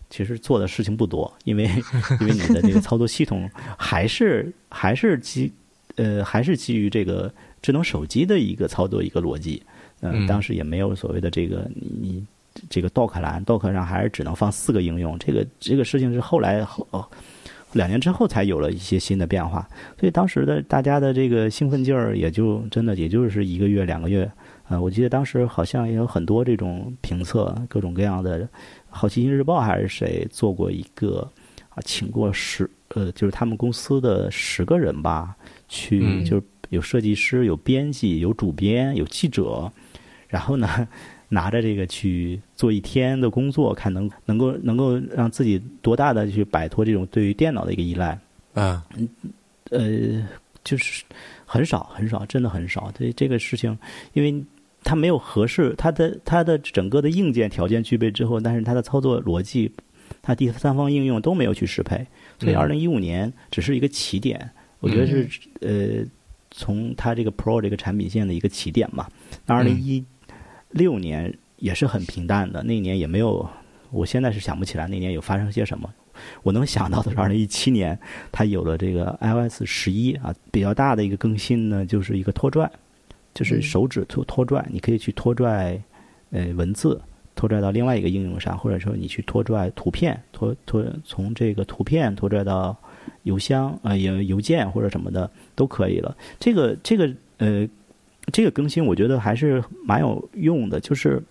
[0.09, 1.63] 其实做的事情不多，因为
[2.19, 5.49] 因为你的这个操作系统还是还是基
[5.95, 9.70] 呃还是基于这个智能手机的一个操作一个逻辑，呃
[10.01, 12.23] 嗯当时也没有所谓的这个你你
[12.69, 16.85] 这个 Dock 栏 Dock 上还是只能放四个应用，这个这个事情是后来后
[17.73, 24.29] 两年之后才有了一些新的变化，所以当时的大家的这个兴奋劲儿也就真的也就是一个月两个月。
[24.67, 28.43] 啊，我记得当时好像也有很多这种评测，各种各样的，
[28.89, 31.29] 《好奇心日报》还是谁做过一个
[31.69, 35.35] 啊，请过十呃，就是他们公司的十个人吧，
[35.67, 39.69] 去就是有设计师、有编辑、有主编、有记者，
[40.31, 40.87] 然后呢。
[41.33, 48.19] 拿着这个去做一天的工作，看能能够能够让自己多大的去摆脱这种对于电脑的一个依赖
[48.53, 48.85] 啊，
[49.69, 50.27] 呃，
[50.61, 51.05] 就是
[51.45, 52.91] 很少很少，真的很少。
[52.91, 53.79] 对这个事情，
[54.11, 54.43] 因为
[54.83, 59.71] 它没有合适，它的它的整个的硬件条件具备之后，但是它的操作逻辑，
[60.21, 62.05] 它第三方应用都没有去适配，
[62.39, 65.29] 所以二零一五年只是一个起点，我觉得是
[65.61, 66.05] 呃，
[66.51, 69.07] 从它这个 Pro 这个产品线的一个起点嘛。
[69.45, 70.03] 那二零一
[70.71, 73.47] 六年也是很平淡的，那年也没有，
[73.91, 75.89] 我现在是想不起来那年有发生些什么。
[76.43, 77.97] 我能想到的是，二零一七年
[78.31, 82.69] 它有了这个 iOS 十一啊，比较大的一个更新呢，就是一个拖拽，
[83.33, 85.81] 就是手指拖拖拽，你可以去拖拽
[86.29, 87.01] 呃文字，
[87.33, 92.77] 拖拽到另外一个应用上，或者说你去拖拽图片，拖拖从这个图片拖拽到
[93.23, 96.15] 邮箱呃邮邮件或者什么的都可以了。
[96.39, 97.67] 这个这个呃。
[98.31, 101.21] 这个更新我觉得还是蛮有用的，就是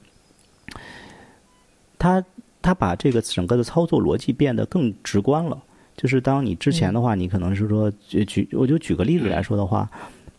[1.98, 2.24] 它
[2.62, 5.60] 它把这个整个的操作逻辑变得更直观了。
[5.96, 9.90] 就是当你之前的话，你可能是说举，我就举个例子来说的话，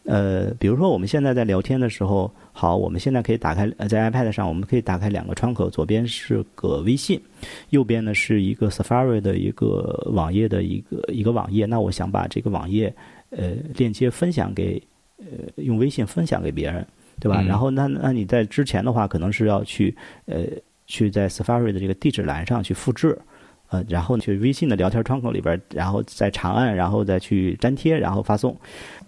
[0.06, 7.21] 呃，比如说我们现在在聊天的时候，好，我们现在可以打开在 iPad 上，我们可以打开两个窗口，左边是个微信，
[7.69, 11.67] 右边呢是一个 Safari 的一个网页的一个一个网页。
[11.67, 12.91] 那我想把这个网页
[13.30, 14.82] 呃链接分享给。
[15.21, 16.86] 呃，用微信分享给别人，
[17.19, 17.41] 对吧？
[17.41, 20.43] 然后那那你在之前的话，可能是要去呃
[20.88, 23.17] 去在 Safari 的这个地址栏上去复制，
[23.69, 28.57] 呃，然后去微信的聊天窗口里边，然后再长按，然后再去粘贴，然后发送。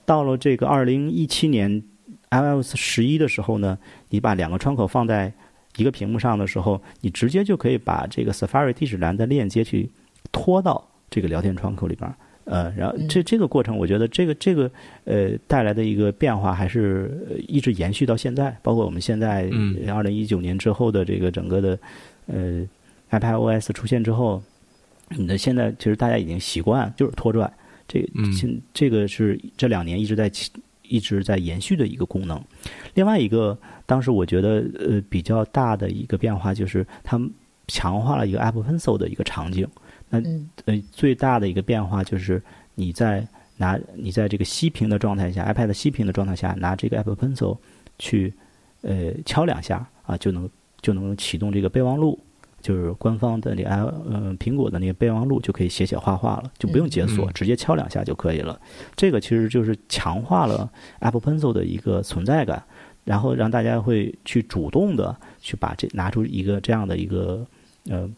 [0.05, 1.81] 到了这个二零一七年
[2.29, 3.77] iOS 十一的时候呢，
[4.09, 5.33] 你把两个窗口放在
[5.77, 9.89] 一个屏幕上的时候，你直接就可以把这个 Safari 地址栏的链接去
[10.31, 12.13] 拖到这个聊天窗口里边。
[12.45, 14.69] 呃，然后这这个过程，我觉得这个这个
[15.05, 19.49] 呃带来的一个变化还是一直延续到现在，包括我们现在
[19.87, 21.79] 二零一九年之后的这个整个的
[22.27, 22.67] 呃
[23.11, 24.43] iPadOS 出现之后，
[25.09, 27.49] 你的现在其实大家已经习惯就是拖拽，
[27.87, 28.05] 这
[28.37, 30.29] 现这个是这两年一直在
[30.81, 32.43] 一直在延续的一个功能。
[32.93, 37.17] 另外一个，当时我觉得呃比较大的一个变化就是它
[37.69, 39.65] 强化了一个 Apple Pencil 的一个场景。
[40.19, 42.41] 那呃，最大的一个变化就是
[42.75, 43.25] 你在
[43.57, 47.57] 拿你在这个息屏的状态下，iPad 息屏的状态下，拿这个 Apple Pencil
[47.97, 48.33] 去
[48.81, 50.49] 呃敲两下啊，就能
[50.81, 52.19] 就能启动这个备忘录，
[52.61, 58.59] 就是官方的那 i 呃苹果的那个备忘录就可以写写画画了，就不用解锁，直接敲两下就可以了。
[58.95, 62.63] 这个其实就是强化了 Apple Pencil 的一个存在感，
[63.03, 67.45] 然后让大家会去主动的去把这拿出一个这样的一个
[67.87, 68.09] 呃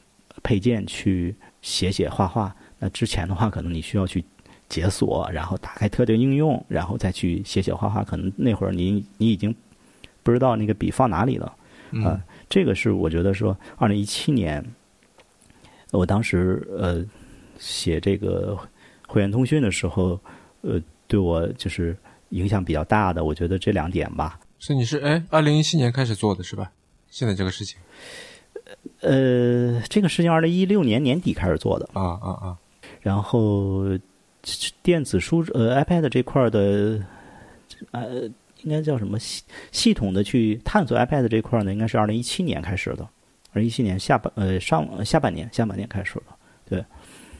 [0.41, 1.36] 配件去。
[1.65, 4.23] 写写画画，那之前的话，可能你需要去
[4.69, 8.04] 解锁，然后打开特定应用，然后再去写写画画。
[8.04, 9.54] 可能那会儿你你已经
[10.21, 11.58] 不知道那个笔放哪里了
[12.04, 12.21] 啊。
[12.47, 14.63] 这个是我觉得说，二零一七年，
[15.91, 17.04] 我当时呃
[17.58, 18.56] 写这个
[19.08, 20.19] 会员通讯的时候，
[20.62, 21.97] 呃，对我就是
[22.30, 23.25] 影响比较大的。
[23.25, 24.39] 我觉得这两点吧。
[24.60, 26.71] 所以你是哎，二零一七年开始做的是吧？
[27.10, 27.80] 现在这个事情。
[29.02, 32.58] 呃，这个事情二零一六年年底开始做的啊啊啊，
[33.02, 33.84] 然后
[34.82, 37.04] 电子书呃 iPad 这块的
[37.91, 38.24] 呃
[38.63, 41.74] 应该叫什么系系统的去探索 iPad 这块呢？
[41.74, 43.04] 应该是二零一七年开始的，
[43.54, 46.24] 二零一七年下半呃上下半年下半年开始的，
[46.69, 46.86] 对，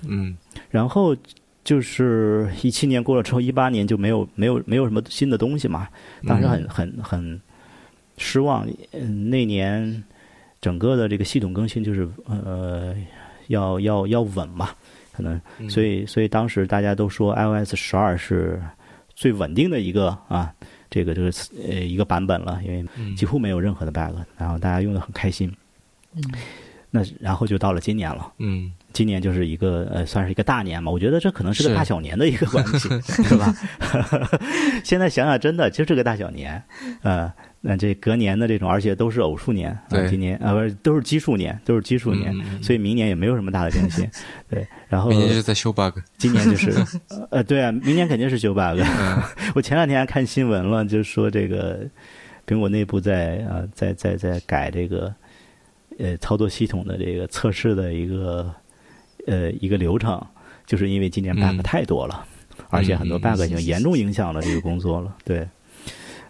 [0.08, 0.38] 嗯，
[0.70, 1.16] 然后
[1.64, 5.88] 就是一七年过了之后，一八年就没有没有没有什么新的东西嘛，
[6.28, 7.42] 当时很很很
[8.18, 10.04] 失望，嗯，那年。
[10.66, 12.96] 整个的这个系统更新就是呃，
[13.50, 14.72] 要要要稳嘛，
[15.14, 18.60] 可能，所以所以当时大家都说 iOS 十二是
[19.14, 20.52] 最稳定的一个啊，
[20.90, 21.32] 这个这个
[21.70, 25.56] 呃一个版本了，因为几乎没有任何的 bug，然后大家用的很开心。
[26.16, 26.24] 嗯，
[26.90, 32.90] 那然后就到了今年了，嗯，今年就是一个呃算是一个大年嘛，我觉得这可能是个大小年的一个关系，
[33.22, 33.54] 是吧？
[34.84, 36.64] 现在想想，真的就是个大小年，
[37.04, 37.32] 呃。
[37.68, 44.08] 那这隔年的这种，而且都是偶数年，啊，今年啊不是都是奇数年，都是奇数年，所以明年也没有什么大的变新，
[44.48, 44.68] 对。
[44.88, 46.72] 然后明年就是在修 bug， 今年就是
[47.32, 48.80] 呃对啊，明年肯定是修 bug。
[49.56, 51.80] 我前两天还看新闻了，就是说这个
[52.46, 55.12] 苹果内部在啊在在在改这个
[55.98, 58.54] 呃操作系统的这个测试的一个
[59.26, 60.24] 呃一个流程，
[60.68, 62.24] 就是因为今年 bug 太多了，
[62.70, 65.16] 而且很多 bug 已经严重影响了这个工作了。
[65.24, 65.48] 对，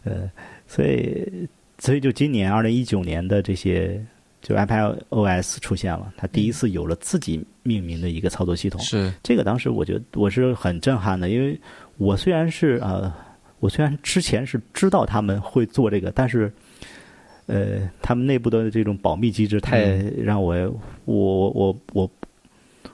[0.06, 0.30] 呃，
[0.68, 1.48] 所以
[1.78, 4.04] 所以就今年二零一九年的这些，
[4.42, 8.80] 就 iPad OS 出现了，它第一次有了自己命名的一个操作系统。
[8.82, 11.60] 是这个当时我觉得我是很震撼的，因为
[11.98, 13.14] 我虽然是呃，
[13.60, 16.52] 我虽然之前是知道他们会做这个，但是。
[17.48, 19.84] 呃，他们内部的这种保密机制太
[20.18, 20.56] 让我
[21.06, 22.12] 我我我我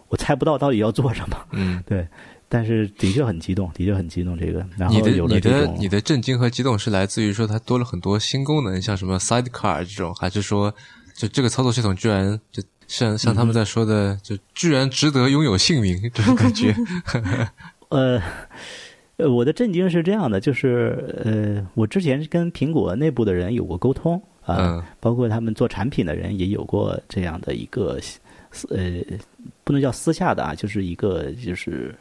[0.09, 1.37] 我猜不到到底要做什么。
[1.51, 2.05] 嗯，对，
[2.53, 4.37] 但是的确很激动，的确很激动。
[4.37, 10.73] 这个，然后你的你的你的震惊和激动是来自于说它多了很多新功能，像什么 Sidecar 这种，还是说
[11.15, 16.75] 就这个操作系统居然就像像他们在说的，就居然值得拥有姓名这种感觉？
[17.87, 18.21] 呃。
[19.17, 27.99] 呃，我的震惊是这样的，就是呃，我之前跟苹果内部的人有过沟通啊，嗯包括他们做产品的人也有过这样的一个
[28.69, 28.99] 呃，
[29.63, 31.93] 不能叫私下的啊，就是一个就是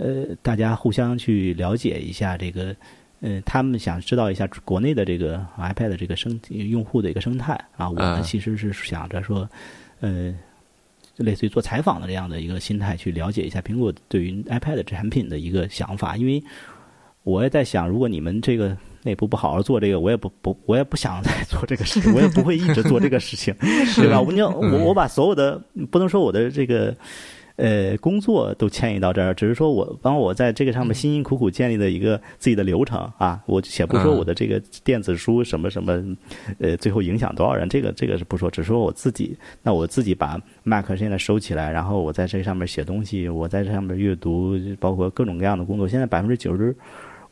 [0.00, 2.74] 呃，大家互相去了解一下这个，
[3.20, 9.48] 呃，他们想知道一下国内的这个 iPad 这个生用户的一个生态啊，我们嗯其实是想着说，
[10.00, 10.34] 呃。
[11.16, 16.42] 类似于做采访的这样的一个心态去了解一下苹果对于 iPad 产品的一个想法，因为
[17.24, 23.54] 我也在想，如果你们这个内部不好好做这个，我也不不我也不想再做这个事情， 我也不会一直做这个事情，
[23.96, 24.18] 对吧？
[24.18, 26.96] 我我把所有的不能说我的这个。
[27.60, 36.16] 呃，工作都迁移到这儿，只是说我帮我在这个上面辛辛苦苦建立的一个自己的流程啊，我且不说我的这个电子书什么什么，
[36.58, 46.74] 呃，最后影响多少人，这个这个是不说，只说我自己，那我自己把 Mac 现在收起来，然后我在这上面写东西，我在这上面阅读，包括各种各样的工作，现在百分之九十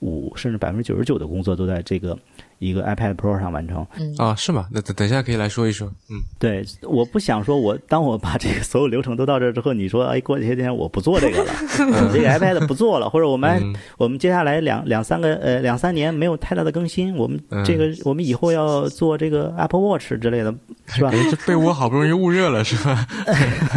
[0.00, 2.16] 五甚至百分之九十九的工作都在这个
[2.58, 3.86] 一个 iPad Pro 上完成。
[3.98, 4.66] 嗯啊，是吗？
[4.72, 5.88] 那等等一下可以来说一说。
[6.10, 20.54] 嗯，对，我不想说我当我把这个所有流程都到这儿之后，你说哎，过些天我不做这个了， 我这个 iPad 不做了，或者我们、嗯我们接下来两两三个呃两三年没有太大的更新，我们嗯这个、我们以后要做这个 Apple Watch 之类的，
[20.86, 21.10] 是吧？
[21.46, 23.06] 被窝好不容易捂热了，是吧？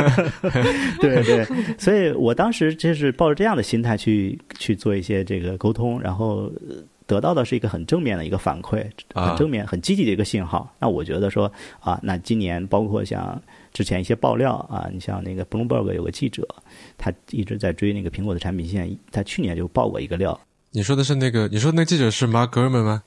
[0.99, 1.45] 对对，
[1.77, 6.75] 所以我当时就是抱着这样的心态去去做一些这个沟通，然后呃
[7.11, 10.73] 得到的是一个很正面的一个反馈，啊很正面、很积极的一个信号。
[10.79, 13.41] 那我觉得说啊，那今年包括像
[13.73, 16.47] 之前一些爆料啊，你像那个 Bloomberg 有个记者，
[16.97, 20.39] 他一直在追那个苹果的产品线，他去年就爆过一个料。
[20.71, 23.03] 你说的是那个，你说那记者是 Mark Gurman 吗？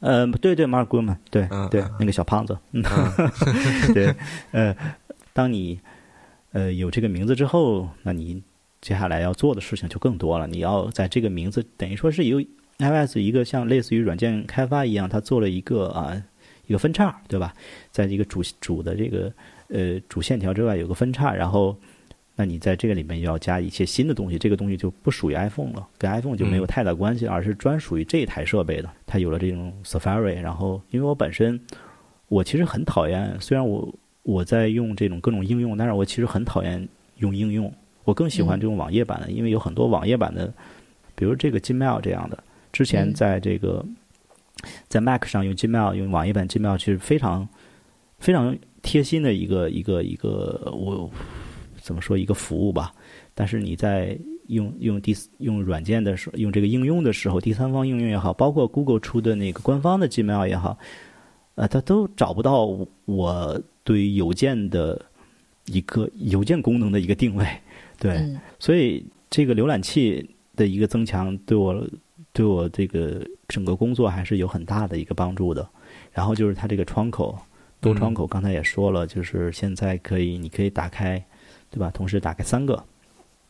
[0.00, 2.82] 呃，对对，Mark Gurman，对对那个小胖子，嗯，
[3.92, 4.14] 对，
[4.52, 4.74] 呃，
[5.34, 5.78] 当你
[6.52, 8.42] 呃有这个名字之后，那你
[8.80, 10.46] 接下来要做的事情就更多了。
[10.48, 12.42] 你要在这个名字等于说是有
[12.78, 16.20] iOS 一个像类似于软件开发一样，它做了一个啊
[16.66, 17.54] 一个分叉，对吧？
[17.90, 19.32] 在一个主主的这个
[19.68, 21.76] 呃主线条之外有个分叉，然后
[22.34, 28.90] 那你在这个里面要加一些新的东西，这个东西就不属于 iPhone 了，跟 iPhone 就没有太大关系，而是专属于这一台设备的。
[29.06, 31.60] 它有了这种 Safari，然后因为我本身
[32.28, 37.72] 我其实很讨厌，虽然我我在用这种各种应用，但是我其实很讨厌用应用，
[38.04, 40.50] 我更喜欢这种网页版的，因为有很多网页版的，
[41.14, 43.14] 比如这个 Gmail 这样的，之前嗯。
[43.14, 43.84] 在这个、
[44.88, 47.48] 在 Mac 上用 Gmail 用网页版 Gmail 其实非常
[48.18, 51.10] 非常贴心的一个一个一个我
[51.80, 52.92] 怎么说一个服务吧，
[53.34, 60.78] 但是你在用用第用软件的时候，用这个应用的时候，第三方应用也好，包括 Google 出的那个官方的 Gmail 也好，
[61.54, 62.66] 呃，它都找不到
[63.04, 65.00] 我对于邮件的
[65.66, 67.46] 一个邮件功能的一个定位，
[67.98, 68.40] 对，嗯。
[68.58, 71.84] 所以这个浏览器的一个增强，对我
[72.32, 75.68] 对我这个整个工作还是有很大的一个帮助的。
[76.12, 77.38] 然后就是它这个窗口
[77.80, 81.22] 多窗口，刚才也说了，就是现在可以你可以打开，
[81.70, 81.90] 对吧？
[81.90, 82.82] 同时打开三个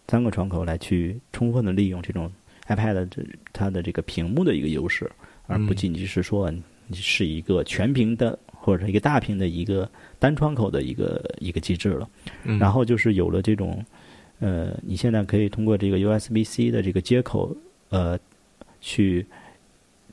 [0.09, 2.31] 三个窗口来去充分的利用这种
[2.69, 5.11] iPad 这它的这个屏幕的一个优势，
[5.47, 6.51] 而不嗯仅仅是说
[6.87, 12.09] 你是一个全屏的或者是一个大屏的一个单窗口的一个一个机制了。
[12.45, 13.85] 嗯然后就是有了这种，
[14.41, 17.57] 呃，你现在可以通过这个 USB-C 的这个接口，
[17.91, 18.19] 呃，
[18.83, 19.25] 去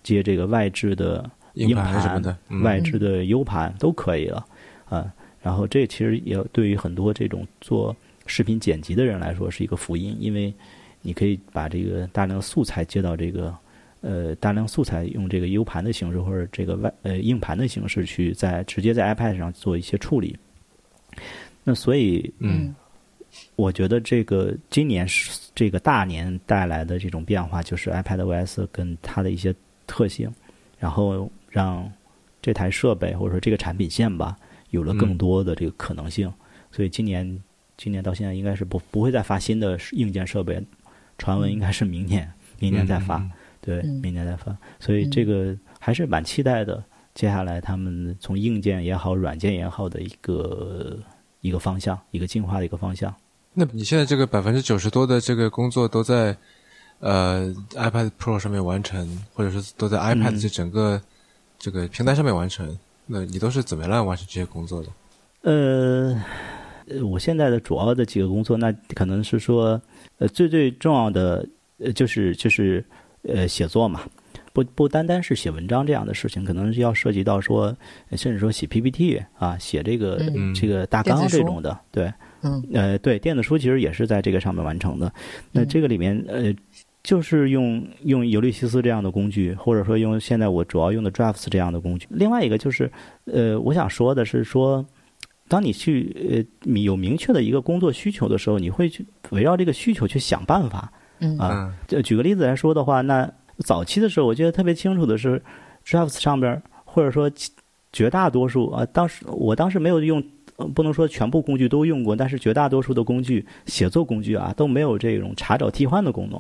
[0.02, 4.46] 接这个外置的硬硬盘什么的，嗯外置的 U 盘都可以了，
[4.88, 7.94] 啊、然后这其实也对于很多这种做
[8.26, 10.54] 视频剪辑的人来说是一个福音，因为
[11.02, 13.54] 你可以把这个大量素材接到这个。
[14.02, 20.38] 呃，大量素材用这个 U 盘的形式或者这个外呃硬盘的形式去在直接在 iPad 上做一些处理。
[21.66, 22.74] 那所以嗯
[23.60, 29.54] 我觉得这个今年是这个大年带来的这种变化，就是 iPad OS 跟它的一些
[29.86, 30.34] 特性，
[30.78, 31.92] 然后让
[32.42, 34.38] 这台设备或者说这个产品线吧，
[34.70, 36.32] 有了更多的这个可能性。
[36.72, 37.44] 所以今年
[37.76, 40.66] 今年到现在应该是不不会再发新的硬件设备，
[41.18, 46.82] 传闻应该是明年，明年再发，嗯对，嗯明年再发，所以这个还是蛮期待的。
[47.14, 50.98] 接下来他们从硬件也好，软件也好的一个
[51.42, 53.14] 一个方向，一个进化的一个方向。
[53.60, 56.34] 那你现在这个百分之九十多的这个工作都在
[57.00, 60.40] 呃 iPad Pro 上面完成，或者是都在 iPad 嗯。
[60.40, 61.02] 这整个
[61.58, 64.88] 这个平台上面完成，那你都是怎么样完成这些工作的？
[65.42, 66.24] 呃，
[66.88, 69.82] 呃我现在的主要的几个工作，那可能是说，
[70.20, 71.46] 呃，最最重要的，
[71.80, 72.82] 呃，就是就是
[73.24, 74.02] 呃，写作嘛，
[74.54, 77.76] 不不单单是写文章这样的事情，可能是要涉及到说，
[78.10, 80.54] 呃甚至说写 PPT 啊，写这个、嗯。
[80.56, 85.12] 这个大纲这种的，对，嗯呃，对，电子书其实也是在这个上面完成的。
[85.52, 86.54] 那嗯这个里面，呃，
[87.04, 92.08] 就是用用尤利西斯这样的工具，或者说用现在我主要用的 Drafts 这样的工具。
[92.10, 92.92] 另外一个就是，
[93.26, 94.86] 呃，我想说的是说，
[95.48, 100.92] 当你去呃你有明确的一个工作需求的时候，你会去围绕这个需求去想办法。
[101.20, 103.30] 嗯啊嗯就举个例子来说的话，那
[103.66, 105.42] 早期的时候，我记得特别清楚的是
[105.86, 107.52] ，Drafts 上边儿或者说其
[107.92, 110.24] 绝大多数啊，当时我当时没有用，
[110.60, 116.40] 呃不能说全部工具都用过，但是绝大多数的工具，写作工具啊都没有这种查找替换的功能。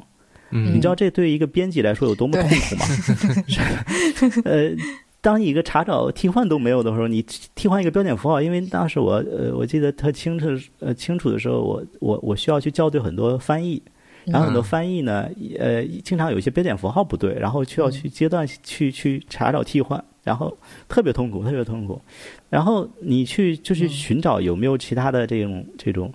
[0.52, 2.86] 嗯你知道这对一个编辑来说有多么痛苦吗？
[4.46, 4.72] 呃，
[5.22, 10.48] 当一个查找替换都没有的时候，你替换一个标点符号，因为当时我呃我记得特清楚
[10.80, 13.80] 呃清楚的时候，我我我需要去校对很多翻译，
[14.26, 20.58] 然后很多嗯翻译呢，呃，经常有一些标点符号不对，然后需要去阶段去去查找替换，然后
[20.88, 22.02] 特别痛苦，特别痛苦。
[22.50, 26.14] 然后你去就去嗯寻找有没有其他的这种这种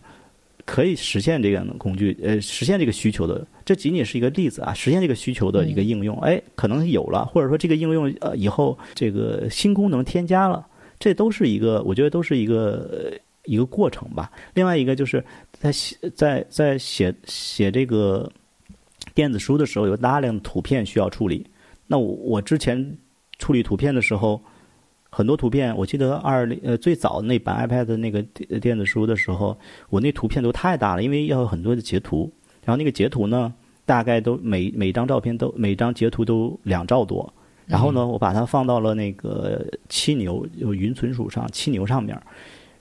[0.65, 10.67] 可以实现这样的工具，呃，实现这个需求的，这仅仅是一个例子啊，实现这个需求的一个应用，哎，可能有了，或者说这个应用呃以后这个新功能添加了，
[10.99, 12.89] 这都是一个，我觉得都是一个。
[12.93, 14.33] 呃一个过程吧。
[14.55, 15.23] 另外一个就是
[15.53, 18.27] 在写在在写写这个
[19.15, 21.47] 电子书的时候，有大量的图片需要处理。
[21.87, 22.97] 那我我之前
[23.39, 24.43] 处理图片的时候，
[25.15, 29.57] 很多图片，我记得二零呃最早那版 iPad 的那个电电子书的时候，
[29.89, 32.33] 我那图片都太大了，因为要有很多的截图，
[32.65, 33.55] 然后那个截图呢，
[33.87, 37.33] 大概都每每张照片都每张截图都两兆多。
[37.67, 42.21] 然后呢，我把它放到了那个七牛，有云存储上七牛上面，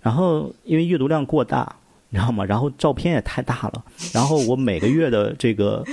[0.02, 1.76] 然后因为阅读量过大，
[2.10, 2.44] 你知道吗？
[2.44, 5.86] 然后照片也太大了，然后我每个月的这个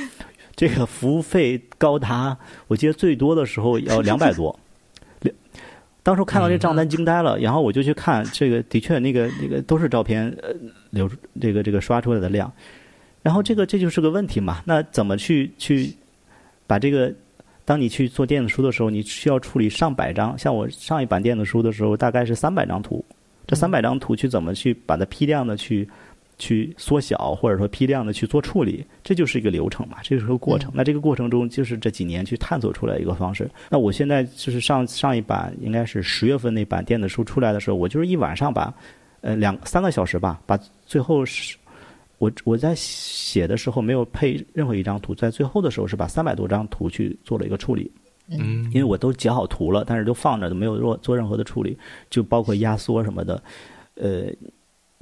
[0.57, 2.37] 这个服务费高达，
[2.67, 4.59] 我记得最多的时候要两百多。
[6.05, 10.51] 两当时看到这账单惊呆了，然后我就去看，这个的确那个那个都是照片，呃，
[10.91, 12.53] 流出这个这个刷出来的量，
[13.23, 14.63] 然后这个这就是个问题嘛？
[14.65, 15.95] 那怎么去去
[16.67, 17.13] 把这个？
[17.67, 20.37] 当你去做电子书的时候，你需要处理上百张。
[20.37, 23.05] 像我上一版电子书的时候，大概是三百张图。
[23.47, 25.89] 这三百张图去怎么去把它批量的去
[26.41, 30.73] 去缩小，或者说批量的去做处理，这就是一个流程嘛，这就是个过程。
[30.75, 33.49] 那这个过程中，就是这几年去探索出来一个方式。
[33.69, 38.75] 那我现在就是上上一版应该是十月份那版电子书出来的时候，我就是一晚上把
[39.21, 41.57] 呃两三个小时吧，把最后是。
[42.19, 47.91] 我我在写的时候没有配任何一张图，在最后的时候是把三百多张图去做了一个处理，
[48.29, 51.75] 嗯，因为我都截好图了，但是都放着，都没有做做任何的处理，
[52.11, 53.43] 就包括压缩什么的，
[53.95, 54.27] 呃，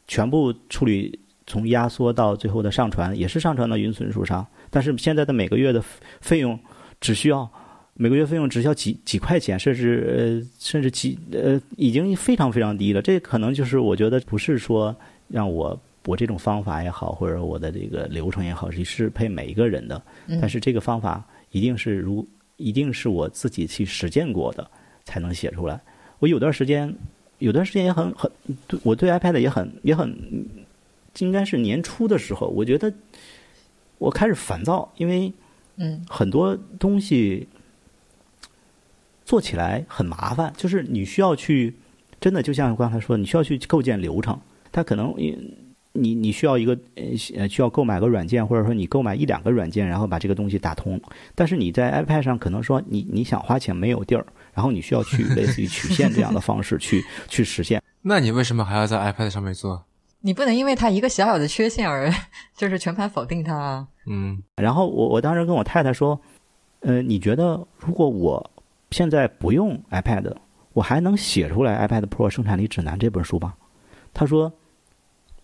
[0.06, 1.18] 全部处理
[1.48, 4.46] 从压缩到最后的上传，也是上传到云存储上。
[4.70, 5.82] 但是现在的每个月的
[6.20, 6.56] 费用
[7.00, 7.50] 只需要
[7.94, 13.02] 每个月费用只需要几几块钱，甚至呃甚至几呃已经非常非常低了。
[13.02, 14.94] 这可能就是我觉得不是说
[15.26, 15.76] 让我。
[16.06, 20.00] 我这种方法也好，或者我的这个流程也好，是适配每一个人的。
[20.26, 22.26] 嗯但是这个方法一定是如
[22.56, 24.66] 一定是我自己去实践过的
[25.04, 25.78] 才能写出来。
[26.18, 26.94] 我有段时间，
[27.40, 28.30] 有段时间也很很，
[28.66, 30.16] 对我对 iPad 也很也很，
[31.18, 32.92] 应该是年初的时候，我觉得
[33.98, 35.32] 我开始烦躁，因为
[35.76, 37.48] 嗯很多东西
[39.24, 41.74] 做起来很麻烦，就是你需要去
[42.20, 44.38] 真的就像刚才说，你需要去构建流程，
[44.72, 45.14] 它可能
[45.92, 51.00] 你你需要一个呃需要购买个软件，或者说你购买一两个软件，然后把这个东西打通。
[51.34, 57.82] 但是你在 iPad 上可能说你你想花钱没有地儿，然后你需要去 类似于曲线这样的方式去去实现。
[58.02, 59.84] 那你为什么还要在 iPad 上面做？
[60.20, 62.12] 你不能因为它一个小小的缺陷而
[62.56, 63.86] 就是全盘否定它啊。
[64.06, 66.20] 嗯然后我我当时跟我太太说，
[66.80, 68.50] 呃，你觉得如果我
[68.90, 70.34] 现在不用 iPad，
[70.72, 73.54] 我还能写出来 iPad Pro 生产力指南这本书吗？
[74.12, 74.52] 她说。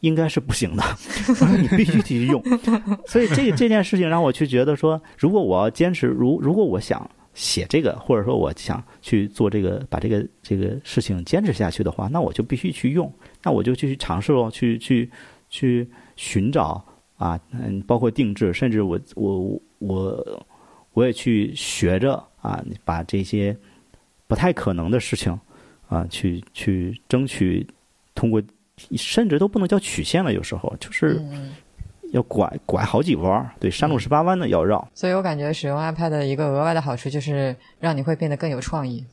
[0.01, 0.83] 应该是不行的，
[1.29, 2.43] 我说你必须继续用。
[3.09, 13.13] 所以这这件事情让我去觉得说，如果我要坚持，如如果我想写这个，或者说我想去做这个，把这个这个事情坚持下去的话，那我就必须去用，
[13.43, 15.11] 那我就继续尝试喽，去去
[15.51, 16.85] 去寻找
[17.17, 20.47] 啊，嗯，包括定制，甚至我我我
[20.93, 23.57] 我也去学着啊，把这些
[24.27, 25.39] 不太可能的事情
[25.89, 27.67] 啊，去去争取
[28.15, 28.41] 通过，
[28.97, 31.21] 甚至都不能叫曲线了，有时候就是
[32.15, 34.89] 要拐拐好几弯，对，山路十八弯的要绕。
[34.95, 39.05] 所以我感觉使用 iPad 的一个额外的好处就是让你会变得更有创意。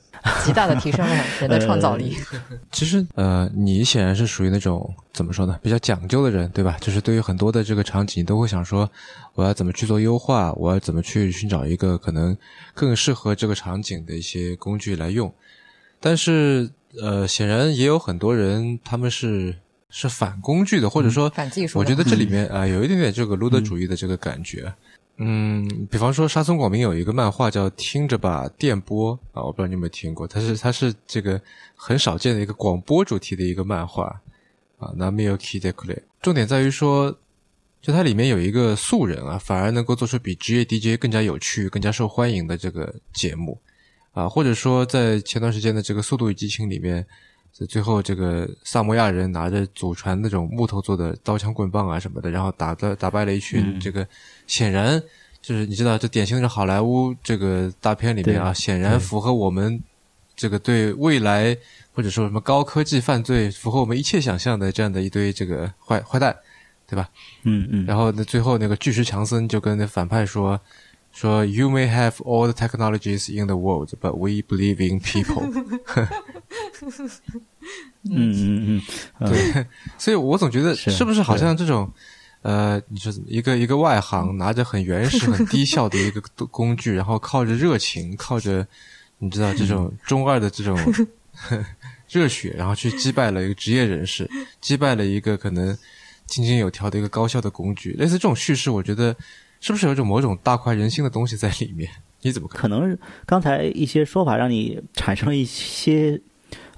[0.45, 2.16] 极大的提升了人的创造力。
[2.72, 6.78] 其实，呃，你显然是属于那种怎么说呢，比较讲究的人，对吧？
[6.80, 8.88] 就是对于很多的这个场景，你都会想说，
[9.34, 12.38] 我要怎么去做优化，我要怎么去寻找一个可能
[12.76, 15.34] 更适合这个场景的一些工具来用。
[15.99, 16.70] 但是，
[17.02, 19.56] 呃，显然也有很多人他们是
[19.92, 21.78] 是反工具的，或者说反技术。
[21.78, 24.74] 我觉得这里面啊，有一点点这个卢德主义的这个感觉。
[25.18, 31.39] 嗯，比方说沙村广明有一个漫画叫《听着吧电波》啊，我不知道你有没有听过，它是它是这个
[31.76, 34.06] 很少见的一个广播主题的一个漫画
[34.80, 34.92] 啊。
[34.96, 37.16] 那没有 key d e c l a 重点在于说，
[37.82, 43.60] 就它里面有一个素人啊，反而能够做出比职业 DJ 更加有趣、更加受欢迎的这个节目
[44.14, 47.06] 啊，或者说在前段时间的这个《速度与激情》里面。
[47.54, 54.08] 在最后，这个萨摩亚人拿着祖传那种木头做的刀枪棍棒啊什么的，然后打的打败了一群这个，
[54.47, 55.02] 显然
[55.41, 59.82] 就是你知道，这典型的好莱坞这个大片里面啊，显然符合我们
[60.36, 61.56] 这个对未来
[61.93, 66.36] 或者说什么高科技犯罪符合我们一切想象的这样的一堆这个坏坏蛋，
[66.88, 67.10] 对吧？
[67.43, 67.86] 嗯嗯。
[67.86, 70.60] 然后那最后那个巨石强森就跟那反派说。
[71.14, 75.43] 说，You may have all the technologies in the world, but we believe in people。
[78.10, 78.82] 嗯嗯
[79.20, 79.66] 嗯，对，
[79.97, 81.91] 所以我总觉得是不是好像这种，
[82.41, 88.66] 呃，你说一个一个外行拿着很原始、很低效的一个工 具，然后靠着热情，靠着
[89.20, 90.78] 你知道这种中二的这种
[92.10, 94.30] 热血，然后去击败了一个职业人士，
[94.60, 95.78] 击败了一个可能
[96.26, 99.16] 井井有条的一个高效的工具，类似这种叙事，我觉得。
[99.64, 101.88] 是不是有种某种大快人心的东西在里面？
[102.24, 102.62] 你怎么看？
[102.62, 102.97] 可能
[103.28, 106.20] 刚才一些说法让你产生了一些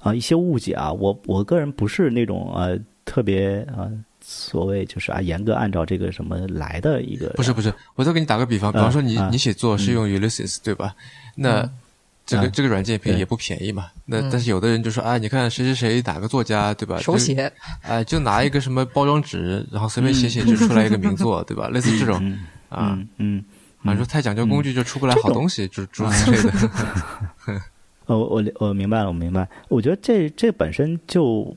[0.04, 0.92] 啊一些误解啊。
[0.92, 3.90] 我我个人不是那种呃特别呃
[4.20, 7.30] 所谓就是啊严格按照这个什么来的一个。
[7.30, 10.94] 不是不是，我再给你打个比方，比方说你你写作是用 Ulysses 对吧？
[11.34, 11.68] 那
[12.24, 13.88] 这个这个软件便也不便宜嘛。
[14.06, 16.98] 那但是有的人就说啊，你看谁谁谁哪个作家对吧？
[16.98, 17.52] 手写
[17.82, 21.68] 哎，就拿一个什么包装纸，然后随便写写就出来一个 名作对吧？
[21.68, 22.38] 类似这种。
[22.70, 23.44] 啊，嗯，
[23.84, 26.70] 反正太讲究工具就出不来好东西，就诸如此类的。
[28.06, 29.48] 呃，我我明白了，我明白。
[29.68, 31.54] 我觉得这这本身就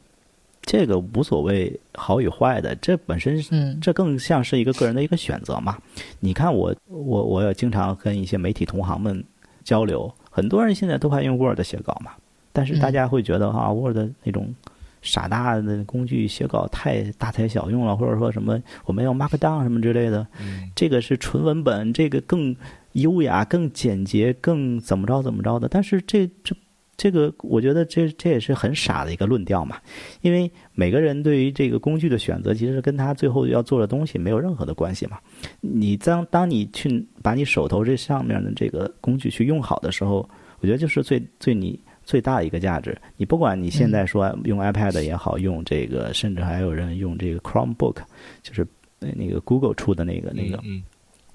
[0.62, 5.78] 这个无所谓好与坏的，这本身嗯，这更像是一个个人的一个选择嘛。
[6.20, 9.24] 你看我我我也经常跟一些媒体同行们
[9.64, 12.12] 交流，很多人现在都还用 Word 写稿嘛，
[12.54, 14.54] 但是大家会觉得啊 Word 那种。
[15.02, 20.28] 傻大的工具写稿太大材小用了，或者说什么我们要 Markdown 什么之类的，
[20.76, 22.56] 这个是纯文本，这个更
[22.94, 25.68] 优雅、更简洁、更怎么着怎么着的。
[25.68, 26.56] 但是这这
[26.98, 29.78] 这个，我觉得这这也是很傻的一个论调嘛，
[30.22, 35.20] 因为每个人对于这个工具的选择，其实跟他最后要做的东西没有任何的关系嘛。
[35.62, 40.28] 你当当你去把你手头这上面的这个工具去用好的时候，
[40.60, 41.80] 我觉得就是最最你。
[42.08, 47.98] 最大的一个价值，你不管你现在说用 iPad 也好，用这个，甚至还有人用这个 Chromebook，
[48.42, 48.66] 就是
[48.98, 50.58] 那个 Google 出的那个那个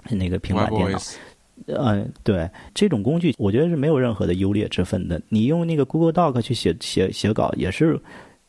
[0.09, 0.99] 那个平板电脑，
[1.67, 5.21] 嗯，对，这种工具我觉得是没有任何的优劣之分的。
[5.29, 8.01] 你用那个 Google Doc 去写写写稿也是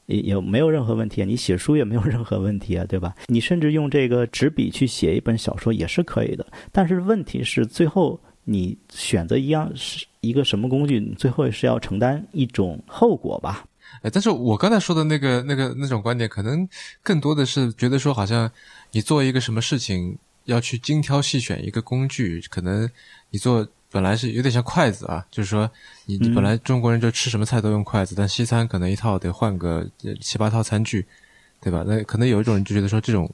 [0.07, 3.15] 也也没有任何问题啊，你写书也没有任何问题啊，对吧？
[3.27, 6.47] 你甚至用这个纸笔去写一本小说也是可以的。
[6.73, 8.19] 但是问题是最后。
[8.47, 13.65] 你选择一样是一个什么工具，最后是要承担一种后果吧？
[14.03, 16.67] 哎，但是我刚才说的那个、那个、那种观点，可能
[17.03, 18.51] 更多的是觉得说，好像
[18.91, 22.91] 你做一个什么事情要去精挑细选一个工具，可能
[23.31, 25.71] 你做本来是有点像筷子啊，就是说
[26.07, 29.87] 你你本来中国人就吃什么菜都用筷子，但西餐可能一套得换个
[30.21, 31.07] 七八套餐具，
[31.61, 31.85] 对吧？
[31.87, 33.31] 那可能有一种人就觉得说这种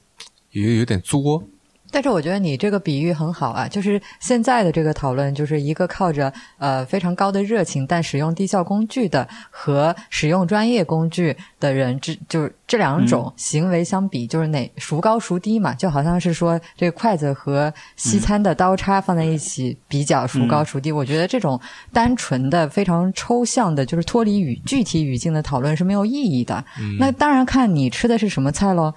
[0.51, 1.43] 有有点作。
[1.91, 15.73] 但是我觉得你这个比喻很好啊，就是现在的这个讨论，就是一个靠着呃非常高的热情但使用低效工具的和使用专业工具的人，这就是这两种行为相比，就是哪孰高孰低嘛？
[15.73, 20.91] 就好像是说这个筷子和西餐的刀叉放在一起比较孰高孰低。
[20.91, 21.59] 我觉得这种
[21.91, 26.63] 单纯的非常抽象的，就是脱离语具体语境的讨论是没有意义的。
[26.97, 28.93] 那当然看你吃的是什么菜喽。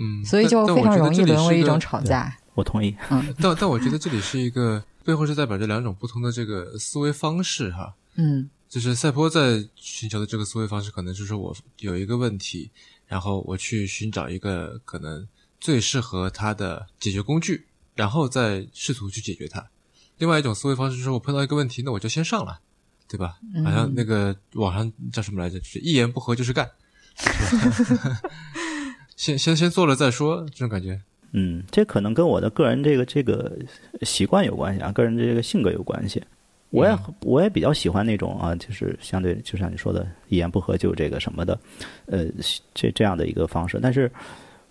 [0.00, 2.34] 嗯，所以就非常容易沦为一种吵架。
[2.54, 2.96] 我同意。
[3.10, 7.94] 嗯， 但但我觉得这里是一个背后是代表着两种不同的这个思维方式哈。
[8.16, 12.70] 嗯，就是赛坡在寻求的这个思维方式，可能就是说我有一个问题，
[13.06, 15.26] 然后我去寻找一个可能
[15.60, 19.64] 最适合他的解决工具，然后再试图去解决它。
[20.18, 22.60] 另外一种思维方式是说我碰到一个问题，那我就先上了，
[23.08, 23.38] 对吧？
[23.64, 25.58] 好像那个网上叫什么来着？
[25.60, 26.68] 就是一言不合就是干，
[27.16, 28.20] 是吧
[29.20, 30.98] 先先先做了再说，这种感觉。
[31.32, 33.54] 嗯，这可能跟我的个人这个这个
[34.00, 36.22] 习惯有关系啊，个人这个性格有关系。
[36.70, 41.60] 我也我也比较喜欢那种啊，就是相对就像你说的，一言不合就这个什么的，
[42.06, 42.24] 呃，
[42.72, 43.78] 这这样的一个方式。
[43.82, 44.10] 但是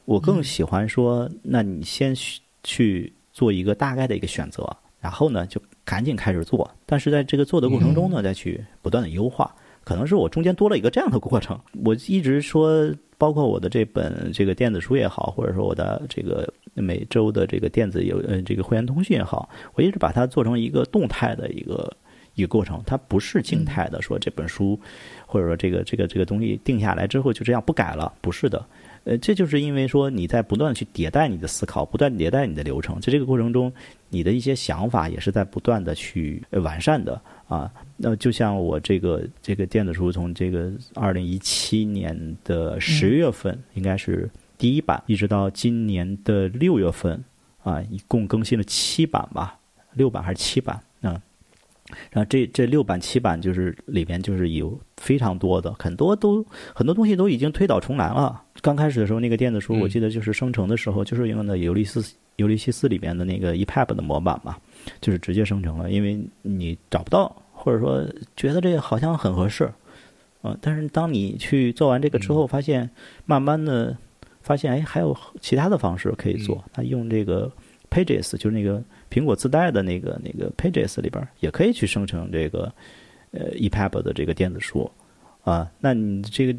[0.05, 4.67] 我更喜欢说，那你先去去做一个大概的一个选择，
[4.99, 6.67] 然后呢就赶紧开始做。
[6.87, 9.53] 但是在这个做的过程中呢，再去不断的优化。
[9.83, 11.59] 可能是我中间多了一个这样的过程。
[11.85, 21.95] 我一直说，包括我的这本这个电子书也好，或者说我的这个每周的这个电子邮呃这个会员通讯也好，我一直把它做成一个动态的一个
[22.35, 24.01] 一个过程，它不是静态的。
[24.01, 24.79] 说这本书
[25.27, 28.65] 或者说这个这个这个东西定下来之后就这样不改了，不是的。
[29.03, 33.71] 呃，这就是因为说你在不断去迭代你的思考，不断迭代你的流程，在这个过程中，
[34.09, 37.19] 你的一些想法也是在不断的去完善的
[37.49, 37.69] 啊。
[37.97, 47.21] 那就像我这个这个电子书，从这个二零一七年的十月份应该是第一版，一直到今年的六月份
[47.63, 49.59] 啊，一共更新了七版吧，
[49.95, 51.21] 六版还是七版啊？
[52.11, 56.45] 然后这这六版七版就是里边就是有非常多的很多都
[56.75, 58.43] 很多东西都已经推倒重来了。
[58.61, 61.99] 刚开始的时候，那个电子书我记得就是生成的时候，就是用的尤利斯
[62.39, 64.57] 尤利西斯里边的那个 EPUB 的模板嘛，
[64.99, 67.33] 就是直接生成了，因为你找不到。
[67.61, 68.01] 或者说
[68.37, 69.69] 觉得这个好像很合适，
[70.41, 72.89] 啊，但是当你去做完这个之后，发现
[73.25, 73.97] 慢慢的
[74.41, 76.63] 发现，哎，还有其他的方式可以做。
[76.73, 77.51] 那用这个
[77.91, 78.81] Pages，就是那个
[79.11, 82.71] 苹果自带的那个那个 Pages 里边，也可以去生成这个
[83.31, 84.89] 呃 EPUB 的这个电子书，
[85.43, 86.57] 啊，那你这个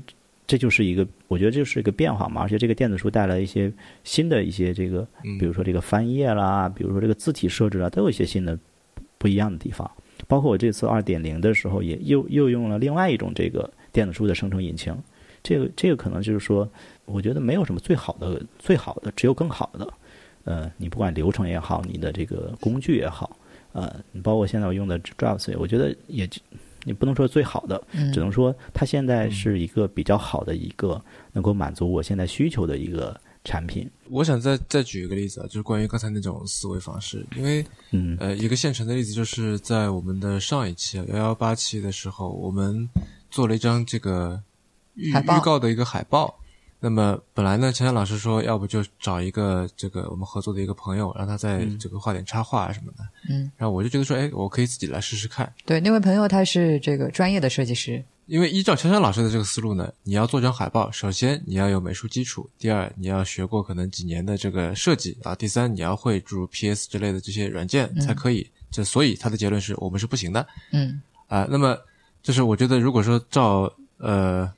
[0.51, 2.41] 这就是一个，我觉得这是一个变化嘛。
[2.43, 3.73] 而且这个电子书带来一些
[4.03, 5.07] 新的一些这个，
[5.39, 8.59] 比如说这个翻页啦，比如说这个字体设置啊，都有一些新的
[9.17, 9.89] 不一样的地方。
[10.27, 14.93] 包括我这次二点零的时候，也又又用了另外一种这个电子书的生成引擎。
[15.41, 16.69] 这个这个可能就是说，
[17.05, 19.89] 我觉得没有什么最好的最好的，只有更好的。
[20.43, 23.37] 呃，你不管流程也好，你的这个工具也好，
[23.71, 26.29] 呃，你包括现在我用的 Drive，我觉得也
[26.85, 31.03] 你不能说最好的，只能说它现在是一个比较好的一个
[31.33, 33.19] 能够满足我现在需求的一个。
[33.43, 42.87] 产品，我想再再举一个例子啊，就是关于刚才那种思维方式，因为，嗯，呃，一个现成的例子就是在我们的上一期幺幺八期的时候，我们
[43.31, 44.39] 做了一张这个
[44.93, 46.39] 预预告的一个海报。
[46.81, 53.05] 那么本来呢，强强老师说，要不就找一个这个我们合作的一个朋友，让他在这个画点插画什么的。
[53.29, 55.53] 嗯，然后我就觉得说，哎，我可以自己来试试看。
[55.67, 58.03] 对，那位朋友他是这个专业的设计师。
[58.27, 68.49] 因为依照强强老师的这个思路呢，你要做张海报，首先你要有美术基础，第二你要学过可能几年的这个设计啊，第三你要会诸如 PS 之类的这些软件才可以。
[68.71, 70.47] 这所以他的结论是我们是不行的。
[70.71, 71.77] 嗯啊，那么
[72.23, 74.49] 就是我觉得如果说照呃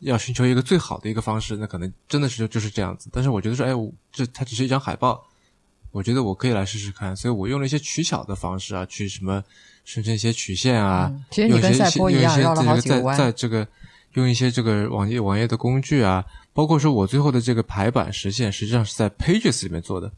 [0.00, 3.08] 要寻求一个最好的一个方式，那可能真的是就是这样子。
[3.12, 3.72] 但是我觉得说，哎，
[4.12, 5.24] 这它只是一张海报，
[5.90, 9.42] 我觉得我可以来试试看，所以我用了一些取巧的方式啊，去什么。
[9.84, 13.16] 生成一些曲线啊，其实你跟赛坡一样绕了好几个弯。
[13.16, 13.66] 在这个
[14.12, 16.22] 用一些这个网页网页的工具啊，
[16.52, 20.12] 包括说我最后的这个排版实现，实际上是在 Pages 里面做的。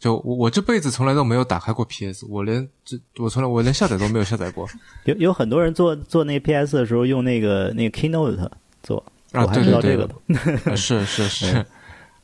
[0.00, 4.68] 就我我这辈子从来都没有打开过 PS，我连这我从来我连下载都没有下载过。
[5.04, 8.50] 有有很多人做做那 PS 的时候用那个那个 Keynote
[8.82, 11.66] 做啊，对对对， 是是是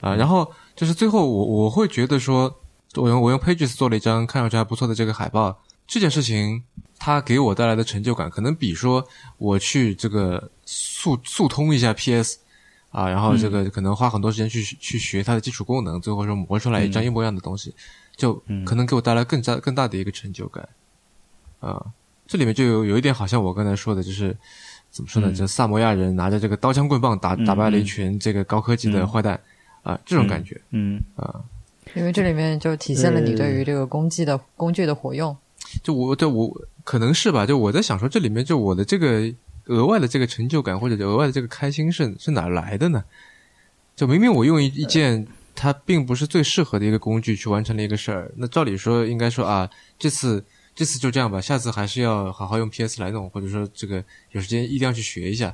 [0.00, 0.14] 啊。
[0.14, 2.54] 然后就是最后我我会觉得说，
[2.94, 5.56] 我用我用 Pages 做了一张看上去还不错的这个海报。
[5.86, 6.60] 这件事情，
[6.98, 9.06] 它给我带来的成就感，可能比说
[9.38, 12.38] 我去这个速速通一下 PS，
[12.90, 17.72] 啊，然后这个可能花很多时间去去学它的基础功能，最后说磨出来一张一模一样的东西，
[18.16, 18.34] 就
[18.64, 20.68] 可能给我带来更加更大的一个成就感。
[21.60, 21.80] 啊，
[22.26, 24.36] 这里面就有有一点好像我刚才说的，就是
[24.96, 25.30] 怎么说呢？
[25.30, 29.38] 就萨摩亚人拿着这个刀枪棍棒打打败了一群这个高科技的坏蛋，
[29.82, 30.58] 啊，这种感觉。
[30.70, 31.38] 嗯啊，
[31.94, 35.36] 因为这里面就体现了你对于这个工具的工具的活用。
[35.82, 36.50] 就我，对我
[36.82, 37.44] 可能是吧。
[37.44, 39.30] 就我在想说，这里面就我的这个
[39.66, 43.04] 额外的这个成就感，或者额外的这个开心，是是哪来的呢？
[43.94, 49.68] 就明明我用一一件它并不是最适合的一个工具去完成了一个事儿，那照理说应该说啊，
[49.98, 50.42] 这次
[50.76, 55.52] 这次就这样吧，下次还是要好好用 PS 来弄，或者说这个有时间一定要去学一下。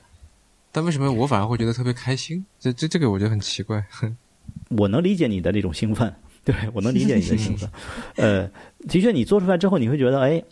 [0.73, 2.45] 但为什么我反而会觉得特别开心？
[2.59, 3.83] 这这这个我觉得很奇怪。
[4.77, 6.13] 我能理解你的那种兴奋。
[6.45, 7.71] 对，我能理解你的兴奋。
[8.17, 8.51] 呃，
[8.89, 10.43] 的确，你做出来之后，你会觉得，哎，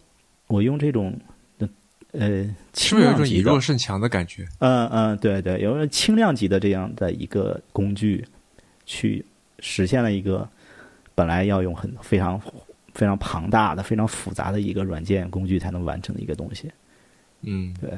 [0.47, 1.18] 我用这种
[2.12, 2.45] 呃，
[2.75, 4.47] 是不是有一种以弱胜强的感觉？
[4.59, 8.25] 嗯嗯，对对，有轻量级的这样的一个工具，
[8.87, 9.25] 去
[9.59, 10.49] 实现了一个
[11.14, 12.41] 本来要用很非常
[12.95, 16.70] 非常庞大的、非常复杂的一个软件工具才能完成的一个东西。
[17.43, 17.74] 嗯。
[17.80, 17.91] 对。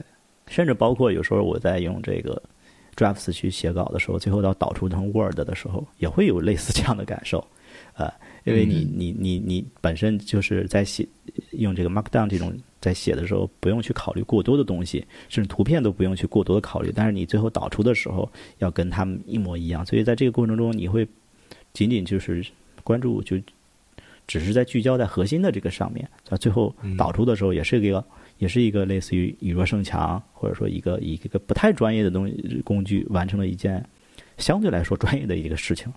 [0.48, 2.42] 甚至包括有时候我在用这个
[2.96, 7.42] Drafts 去写稿的时候，最后到导出成 Word 的时候，也会有类似这样的感受，
[7.94, 8.12] 呃，
[8.44, 11.08] 因为你你你你本身就是在写
[11.52, 21.06] 用这个 Markdown 这种在写的时候，不用去考虑过多的东西，甚至图片都不用去过多的考虑，但是你最后导出的时候要跟他们一模一样，所以在这个过程中，你会
[21.72, 22.44] 仅仅就是
[22.82, 23.38] 关注就
[24.38, 28.04] 只是在聚焦在核心的这个上面，啊最后导出的时候也是一个。
[28.38, 33.88] 也是一个类似于以弱胜强，或者说一个以一个不太专业的东西工具完成了一件
[34.36, 35.92] 相对来说专业的一个事情。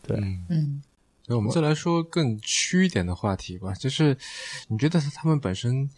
[0.00, 0.44] 对，嗯。
[0.50, 0.82] 嗯
[1.26, 4.16] 那我们再来说更虚一点的话题吧，就是
[4.68, 5.90] 你觉得他们本身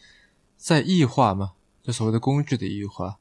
[0.56, 1.52] 在异化吗？
[1.82, 3.18] 就所谓的工具的异化。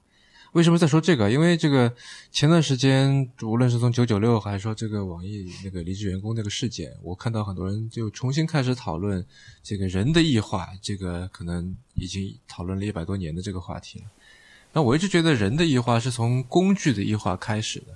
[0.55, 1.29] 为什么在说这个？
[1.29, 1.93] 因为这个
[2.31, 9.23] 前段时间，无论是从九九六，还是说这个网易那个离职员工那个事件，我看到很多人就重新开始讨论
[9.61, 14.05] 这个人的异化，这个可能已经讨论了一百多年的这个话题了。
[14.71, 17.87] 那我一直觉得人的异化是从工具的异化开始的，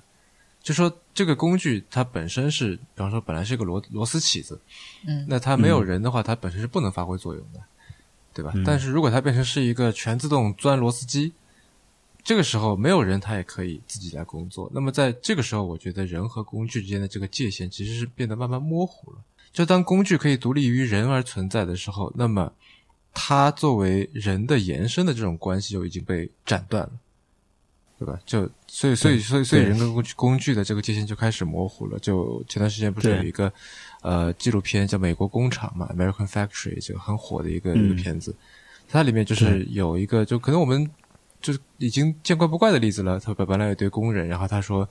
[0.61, 4.59] 就说这个工具它本身是，比方说本来是个螺螺丝起子，
[5.07, 7.61] 嗯那它没有人的话，它本身是不能发挥作用的，
[8.33, 8.51] 对吧？
[8.53, 11.31] 嗯但是如果它变成是一个全自动钻螺丝机，
[12.29, 14.69] 这个时候没有人他也可以自己来工作。
[14.71, 19.17] 那么在这个时候，我觉得人和工具之间的这个界限其实是变得慢慢模糊了。
[19.51, 22.53] 就当工具可以独立于人而存在的时候，那么
[23.15, 26.91] 它作为人的延伸的这种关系就已经被斩断了，
[27.97, 28.19] 对吧？
[28.27, 31.97] 就所以所以所以所以人跟工具工具的这个界限就开始模糊了。
[31.97, 33.51] 就前段时间不是有一个
[34.03, 38.35] 呃纪录片叫《美国工厂》嘛，《American Factory》这个很火的一个、嗯一个片子，
[38.87, 40.87] 它里面就是有一个就可能我们
[41.41, 43.19] 就是已经见怪不怪的例子了。
[43.19, 44.87] 他本本来有一堆工人，然后他说。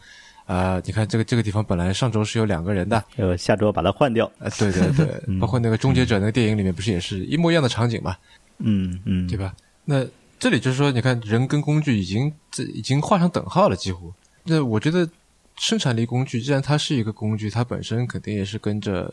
[0.49, 4.25] 啊、你看这个这个地方本来上周是有两个人的，呃，下周把它换掉。
[4.39, 5.07] 啊，对对对，
[5.39, 8.17] 包括那个《终结者》那个电影里面不是也是一模一样的场景嘛，
[8.57, 9.55] 嗯嗯，对吧？
[9.85, 10.07] 那
[10.39, 14.11] 这里就是说，你看人跟工具已经这已经画上等号了，几乎。
[14.45, 15.07] 那我觉得
[15.57, 19.13] 生产力工具既然它是一个工具，它本身肯定也是跟着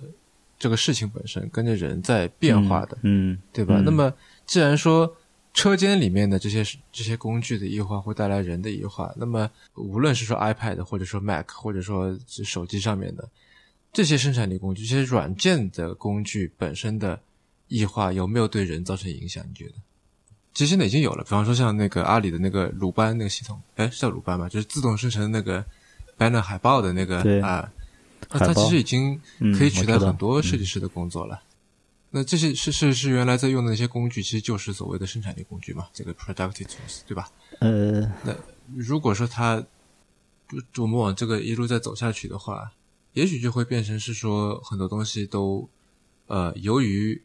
[0.58, 3.76] 这个事情本身跟着人在变化的，嗯，对吧？
[3.80, 4.14] 嗯那么
[4.46, 5.14] 既然说
[5.56, 13.28] 车间里面的这些这些工具的异化会带来人的异化，那么无论是说 iPad 或者说 Mac 或者说是手机上面的
[13.94, 17.18] 这些生产力工具、这些软件的工具本身的
[17.70, 19.44] 异化有没有对人造成影响？
[19.48, 19.76] 你觉得？
[20.54, 24.50] 其实现在已经有了，比方说像那个阿里的那个鲁班那个系统，哎，是叫鲁班吗？
[24.50, 25.64] 就是自动生成那个
[26.18, 27.72] banner 海报的那个对啊，
[28.30, 31.42] 那它其实已经嗯可以取代很多设计师的工作了。
[32.16, 37.30] 那这些是是是原来在用的那些工具，其实就是所谓的生产力工具嘛，这个 productive tools，对吧？
[37.60, 38.34] 呃，那
[38.74, 39.62] 如果说它
[40.72, 42.72] 就我们往这个一路再走下去的话，
[43.12, 45.68] 也许就会变成是说很多东西都
[46.28, 47.22] 呃由于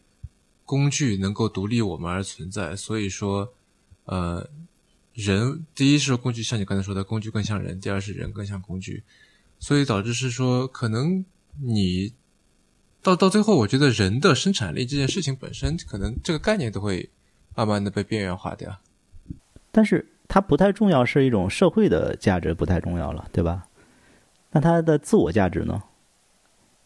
[0.65, 3.53] 工具能够独立我们而存在，所以说
[4.07, 4.51] 呃
[5.15, 9.05] 人第一是工具像你刚才说的工具更像人，第二是人更像工具，
[9.61, 11.25] 所以导致是说可能
[11.61, 12.13] 你
[13.03, 17.09] 到到最后，我觉得人的生产力这件事情本身，可能这个概念都会
[17.55, 18.79] 慢慢的被边缘化掉。
[19.73, 23.67] 但是它不太重要，是一种社会的价值不太重要了，对吧？
[24.53, 25.83] 那它的自我价值呢？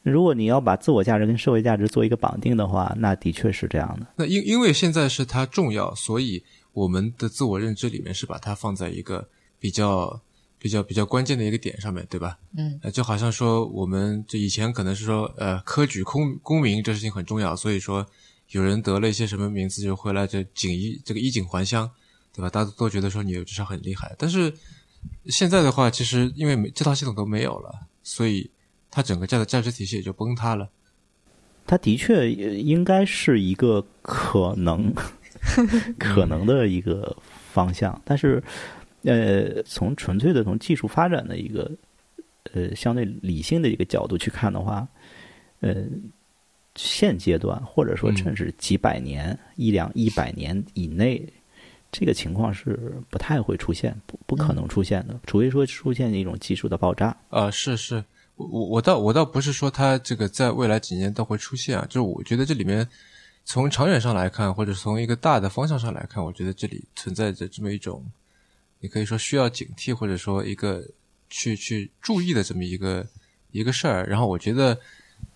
[0.02, 4.06] 如果你要把自我价值跟社会价值做一个绑定的话，那的确是这样的。
[4.16, 6.44] 那因因为现在是它重要，所以
[6.74, 9.26] 我们的自我认知里面是把它放在一个
[9.58, 10.20] 比较
[10.64, 12.38] 比较比较关键的一个点上面，对吧？
[12.56, 18.06] 嗯呃，就好像说我们这以前可能是说，呃，科举公公民这事情很重要，所以说
[18.48, 21.90] 有人得了一些什么名字就回来这锦衣这个衣锦还乡，
[22.32, 22.48] 对吧？
[22.48, 24.54] 大家都觉得说你至少很厉害，但是
[25.26, 28.50] 现在的话，其实因为没这套系统都没有了，所以
[28.90, 30.70] 它整个价的价值体系也就崩塌了。
[31.66, 34.94] 它的确呃应该是一个可能
[36.00, 37.14] 可能的一个
[37.52, 38.42] 方向，但是
[39.04, 41.70] 呃，从纯粹的从技术发展的一个
[42.52, 44.86] 呃相对理性的一个角度去看的话，
[45.60, 45.84] 呃，
[46.74, 48.16] 现阶段或者说嗯。
[48.16, 51.22] 甚至几百年、一两一百年以内，
[51.92, 57.16] 这个情况是不太会出现，不不可能出现的，除非说出现一种技术的爆炸。
[57.28, 58.02] 啊，是是，
[58.36, 62.88] 我我我倒我倒不是说它这个在未来几年都会出现啊，就是我觉得这里面
[63.44, 68.04] 从长远上来看，或者从一个大的方向上来看，我觉得这里存在着这么一种，
[68.84, 70.84] 你可以说需要警惕，或者说一个
[71.30, 73.06] 去去注意的这么一个
[73.50, 74.06] 一个事儿。
[74.06, 74.78] 然后我觉得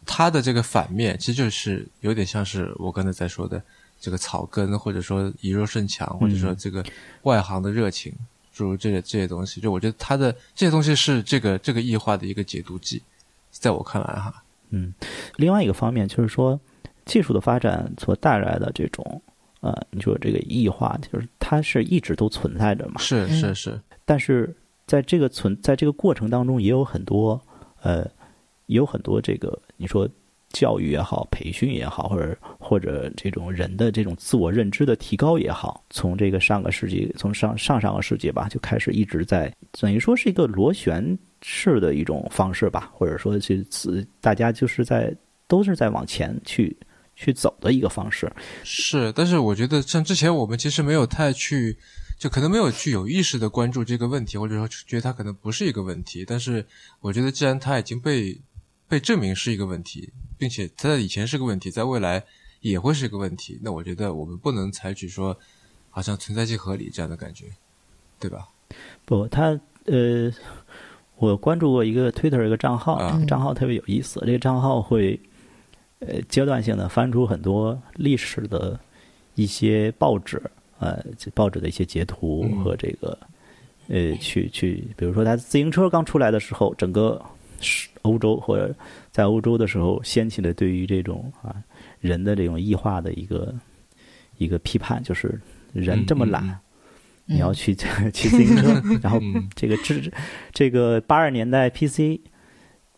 [0.04, 3.62] 它的这个反面，其实就是有点像是我刚才在说的，
[3.98, 6.84] 这个草根，或者说以弱胜强，或者说这个
[7.22, 8.12] 外行的热情，
[8.52, 13.02] 诸如这些这些东西，就我觉得它的这些东西是这个这个异化的一个解毒剂，
[13.50, 14.44] 在我看来哈。
[14.68, 14.92] 嗯，
[15.36, 16.60] 另外一个方面就是说，
[17.06, 19.22] 技术的发展所带来的这种
[19.60, 23.00] 呃，你说这个异化，就是它是一直都存在着嘛。
[23.00, 24.54] 是是是，但是
[24.86, 27.40] 在这个存在这个过程当中，也有很多
[27.82, 28.04] 呃，
[28.66, 30.08] 也有很多这个你说
[30.50, 43.62] 教育也好，培训也好，或者或者这种人的这种自我认知的提高也好，从这个上个世纪，从上上上个世纪吧，就开始一直在等于说是一个螺旋式的一种方式吧，或者说是
[44.20, 45.14] 大家就是在
[45.46, 46.74] 都是在往前去
[47.18, 48.32] 去走的一个方式。
[48.62, 51.76] 是，但是我觉得像之前我们其实没有太去。
[52.18, 56.24] 就可能没有去有意识的关注这个问题，或者说觉得它可能不是一个问题。
[56.26, 56.66] 但是
[56.98, 58.36] 我觉得，既然它已经被
[58.88, 62.24] 被证明是一个问题，并且它在以前是个问题，在未来
[62.60, 65.38] 也会是一个问题，那我觉得我们不能采取说
[65.90, 67.44] 好像存在即合理这样的感觉，
[68.18, 68.48] 对吧？
[69.04, 70.28] 不，他呃，
[71.18, 75.20] 我关注过一个 Twitter 一个账号，这个账号特别有意思，这个账号会
[76.00, 78.78] 呃阶段性的翻出很多历史的
[79.34, 80.40] 一些报纸。
[80.80, 83.18] 呃，报纸的一些截图和这个，
[83.88, 87.20] 呃，去去，比如说他自行车刚出来的时候，整个
[88.02, 88.72] 欧洲或者
[89.10, 91.56] 在欧洲的时候掀起了对于这种啊
[91.98, 93.52] 人的这种异化的一个
[94.36, 95.36] 一个批判，就是
[95.72, 96.56] 人这么懒，
[97.24, 99.20] 你要去骑自行车， 然后
[99.56, 100.00] 这个这
[100.52, 102.20] 这个八十年代 PC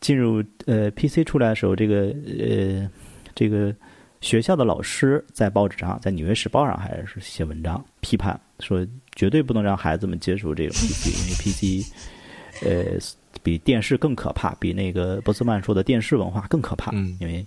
[0.01, 2.91] 进入呃 PC 出来的时候，这个呃
[3.35, 3.75] 这个。
[4.23, 11.91] 学校的老师在报纸上，在《纽约时报》上还是写文章批判，说绝对不能让孩子们接触这个 PC， 因为 PC，
[12.63, 12.99] 呃，
[13.43, 16.93] 比电视更可怕，比那个波斯曼说的电视文化更可怕。
[17.19, 17.43] 因为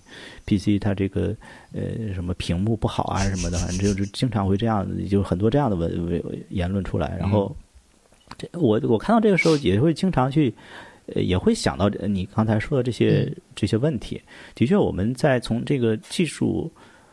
[0.46, 1.32] PC 它这个
[1.72, 7.16] 呃什么屏幕不好啊什么的，反正就是经常会这样，就很多这样的文文言论出来。
[7.20, 7.56] 然后，
[8.36, 10.52] 这我我看到这个时候也会经常去。
[11.06, 14.20] 呃，也会想到你刚才说的这些这些问题。
[14.54, 16.70] 的确，我们在从这个技术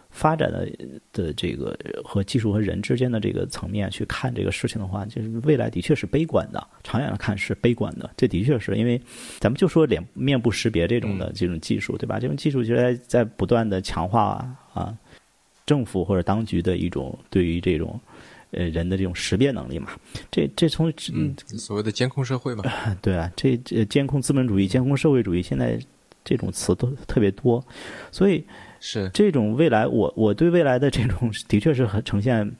[0.10, 0.70] 发展的
[1.12, 6.66] 的这个和技术和人之间的这个层面去看这个事情的话，就是未来的确是悲观的。
[6.84, 9.00] 长远来看是悲观的，这的确是因为
[9.40, 12.20] 咱们就说脸面部识别这种的这种技术，对吧？
[12.20, 14.98] 这种技术就在在不断的强化啊，
[15.66, 18.00] 政府或者当局的一种对于这种。
[18.52, 19.92] 呃，人的这种识别能力嘛，
[20.30, 22.64] 这这从嗯所谓的监控社会嘛，
[23.02, 25.80] 对啊，这这监控资本主义、监控社会主义，现在
[26.26, 27.66] 这种词都特别多，
[28.12, 28.46] 所以
[28.82, 32.52] 是这种未来，我我对未来的这种的确是很呈现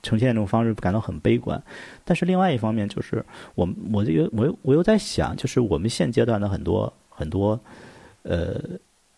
[0.00, 1.60] 呈现这种方式感到很悲观。
[2.04, 3.24] 但是另外一方面，就是
[3.56, 7.58] 我我又我又我又在想，就是我们现阶段的很多很多
[8.22, 8.60] 呃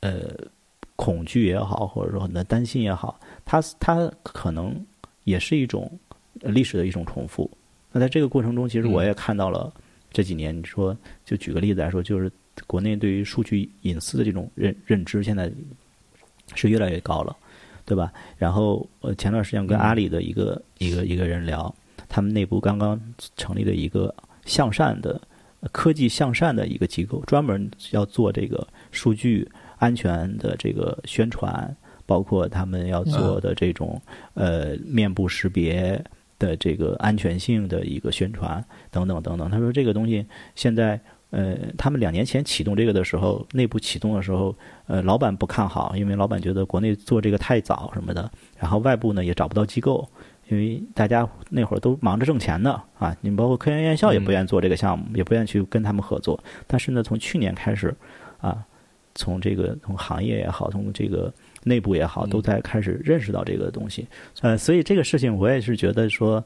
[0.01, 0.23] 呃
[0.97, 4.75] 恐惧也好，或者说很多担心也好，它它可能。
[5.25, 5.91] 也是一种
[6.41, 7.51] 历史的一种重复。
[7.91, 9.73] 那在这个过程中，其实我也看到了
[10.11, 12.31] 这几年，你说就举个例子来说，就是
[12.67, 15.51] 国内对于数据隐私的这种认认知，现在
[16.55, 17.37] 是越来越高了，
[17.85, 18.13] 对吧？
[18.39, 21.75] 然后呃，前段时间跟阿里的一个一个一个人聊，
[22.09, 23.01] 他们内部刚刚
[23.37, 24.15] 成立的一个
[24.47, 25.21] 向善的
[25.71, 29.47] 科技向善的一个机构，专门要做这个数据
[29.79, 31.75] 安全的这个宣传。
[32.13, 33.99] 包括他们要做的这种
[34.35, 35.99] 呃面部识别
[36.39, 39.51] 的这个安全性的一个宣传等等等等。
[39.51, 41.01] 他说这个东西现在
[41.31, 44.55] 呃他们两年前启动这个的时候，内部启动的时候，
[44.87, 48.31] 呃老板不看好，因为老板觉得国内做这个太早什么的。
[48.59, 50.07] 然后外部呢也找不到机构，
[50.51, 53.17] 因为大家那会儿都忙着挣钱呢啊。
[53.23, 56.39] 你包括科研院校也不愿意做这个项目，也不愿意去跟他们合作。
[56.67, 57.97] 但是呢，从去年开始
[58.39, 58.63] 啊，
[59.15, 61.33] 从这个从行业也好，从这个。
[61.65, 64.07] 内部也好，都在开始认识到这个东西，
[64.41, 66.45] 呃，所以这个事情我也是觉得说，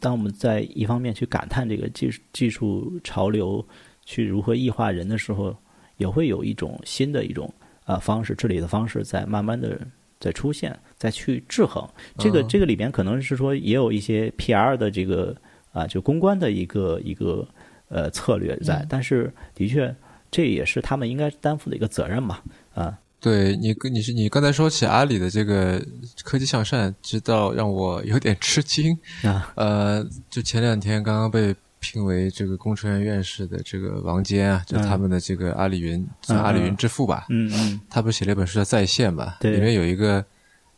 [0.00, 3.64] 当我们在一方面去感叹这个技术技术潮流
[4.04, 5.54] 去如何异化人的时候，
[5.98, 7.52] 也会有一种新的一种
[7.84, 9.78] 啊方式治理的方式在慢慢的
[10.18, 11.86] 在出现，再去制衡。
[12.18, 15.36] 这个这个里边可能是说也有一些 PR 的这个
[15.72, 17.46] 啊就公关的一个一个
[17.88, 19.94] 呃策略在，但是的确
[20.30, 22.40] 这也是他们应该担负的一个责任嘛
[22.72, 22.98] 啊。
[23.24, 25.82] 对你，你是你刚才说起阿里的这个
[26.22, 29.50] 科技向善，知道让我有点吃惊啊。
[29.56, 37.24] 呃，就前两天刚刚被评为这个工程院院士的这个王坚啊，就他们的这个阿里云，阿里云之父吧。
[37.30, 37.80] 嗯嗯。
[37.88, 39.36] 他不是写了一本书叫《在线》嘛？
[39.40, 39.52] 对。
[39.52, 40.22] 里面有一个，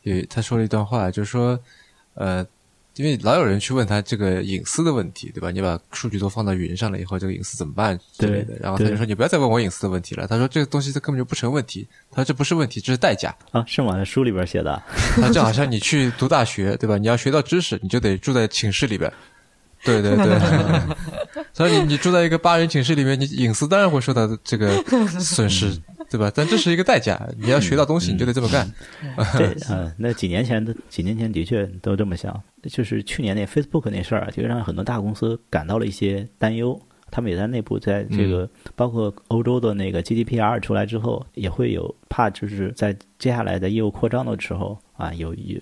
[0.03, 1.59] 有他说了一段话，就是说，
[2.15, 2.47] 呃，
[2.97, 5.51] 因为老有人去问他这个隐私的问题，对吧？
[5.51, 8.55] 你把数据都放到云上了以后，这个隐私怎么办之类的？
[8.55, 10.27] 对然后他就说你不要再问我隐私的问题了。
[10.27, 11.87] 他说这个东西它根本就不成问题。
[12.11, 13.35] 他说这不是问题，这是代价。
[13.53, 14.03] 啊，是吗？
[14.05, 14.83] 书里边写的。
[15.21, 16.97] 他就好像 你去读大学，对吧？
[16.97, 19.13] 你要学到知识，你就得住在寝室里边。
[19.85, 20.41] 对对对，
[21.53, 24.83] 所以你你住在一个八人寝室里面，你隐私当然会受到这个
[25.21, 25.71] 损失，
[26.11, 26.31] 对吧？
[26.35, 28.71] 但这是一个代价，你要学到东西，你就得这么干。
[29.37, 36.81] 对， 嗯，那几年前的几年前的确都这么想，就是去年那 Facebook 那事儿啊，就让很多大公司感到了一些担忧。
[37.09, 45.59] 他们也在内部在这个，包括欧洲的那个 GDPR 出来之后，也会有怕，就是在接下来的业务扩张的时候啊，有有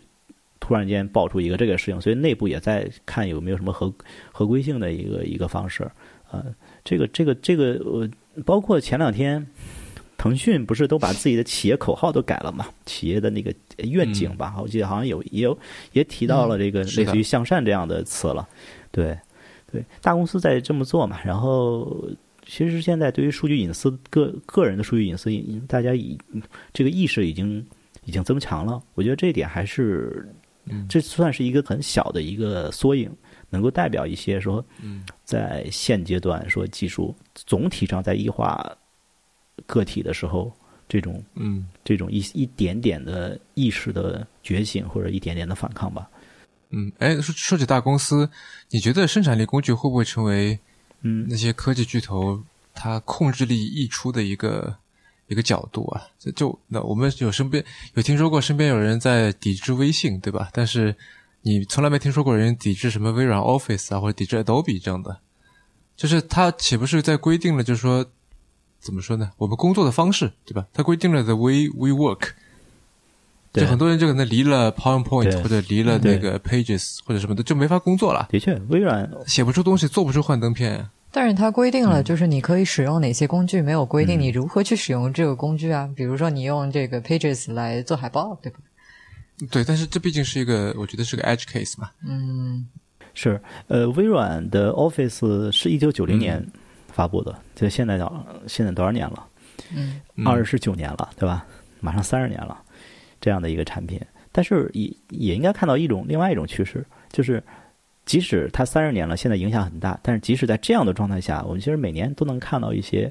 [0.59, 3.93] 突然间爆出一个这个事情，所以内部也在看有没有什么合
[4.33, 5.89] 合规性的一个一个方式。
[6.31, 6.43] 呃，
[6.83, 8.09] 这个这个这个呃，
[8.45, 9.47] 包括前两天。
[10.25, 12.67] 腾讯不是都把自己的企业口号都改了嘛？
[12.87, 15.57] 企业的那个愿景吧，我记得好像有也有
[15.93, 18.49] 也提到了这个类似于向善这样的词了。
[18.91, 19.15] 对，
[19.71, 21.21] 对，大公司在这么做嘛。
[21.23, 22.09] 然后，
[22.47, 25.31] 其实现在对于数据隐私个个人的数据隐私，
[25.69, 26.19] 大家已
[26.73, 27.63] 这个意识已经
[28.07, 28.83] 已经增强了。
[28.95, 30.27] 我觉得这一点还是，
[30.89, 33.15] 这算是一个很小的一个缩影，
[33.51, 34.65] 能够代表一些说，
[35.23, 38.75] 在现阶段说技术总体上在异化
[39.67, 40.53] 个体的时候，
[40.89, 46.09] 这种嗯这种一一点点的意识的觉醒，或者一点点的反抗吧。
[46.71, 48.29] 嗯，哎，说说起大公司，
[48.71, 50.59] 你觉得生产力工具会不会成为
[51.03, 52.43] 嗯那些科技巨头
[52.73, 54.77] 它控制力溢出的一个
[55.29, 56.03] 一个角度啊？
[56.19, 60.51] 这就那我们有身边有听说过身边有人在抵制微信，对吧？
[60.53, 60.95] 但是
[61.43, 65.21] 你从来没听说过人抵制什么微软 Office 啊，或者抵制 Adobe 这样的，
[65.97, 68.05] 就是它岂不是在规定了，就是说
[68.85, 69.31] 怎么说呢？
[69.39, 70.67] 我们工作的方式，对吧？
[70.75, 72.33] 它规定了 the way we work。
[73.51, 80.87] 对就很多人就可能离了 PowerPoint 或者离了那个 Pages 或者什么的，就没法工作了，的确，微软写不出东西，做不出幻灯片。
[81.13, 85.89] 但是它规定嗯了，就是你可以使用哪些工具，没有规定你如何去使用这个工具啊。
[85.95, 88.59] 比如说，你用这个 Pages 来做海报，对吧？
[89.51, 91.91] 对，但是这毕竟是一个，我觉得是个 edge case 嘛。
[92.05, 92.67] 嗯，
[93.15, 96.45] 是呃，微软的 Office 是一九九零年
[96.95, 99.29] 发布的，就现在到现在多少年了？
[100.25, 101.45] 二十九年了，对吧？
[101.81, 102.57] 马上三十年了，
[103.21, 107.43] 这样的一个产品，但是也也应该看到一种另外一种趋势，就是
[108.07, 113.11] 即使它三十年了，现在影响很大，但是即使在这样的状态下，我们其实每年都能看到一些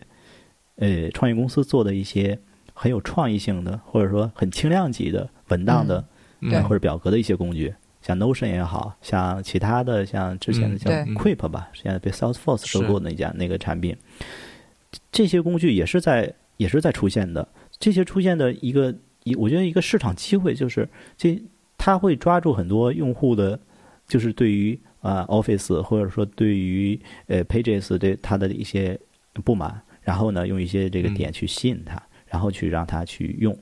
[0.78, 2.40] 呃创业公司做的一些
[2.74, 6.00] 很有创意性的，或者说很轻量级的文档的、
[6.40, 7.74] 嗯对或者表格的一些工具。
[8.06, 13.96] 像 Notion 也好像其他的，像之前的嗯像 Quip 吧，现在被 Salesforce 收购的那家那个产品，
[15.10, 17.48] 这些工具也是在也是在出现的。
[17.80, 18.94] 这些出现的一个
[19.24, 20.88] 一，我觉得一个市场机会就是
[21.18, 21.42] 这，
[21.78, 23.58] 它会抓住很多用户的，
[24.06, 29.00] 就是对于啊、Office 或者说对于呃 Pages 对它的一些
[29.44, 33.58] 不满，然后呢用一些这个点去吸引他，然后去让他去用，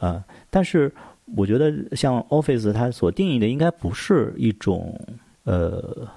[0.00, 0.92] 呃，但是
[1.34, 4.98] 我觉得像 Office 它所定义的应该不是一种
[5.44, 6.08] 呃，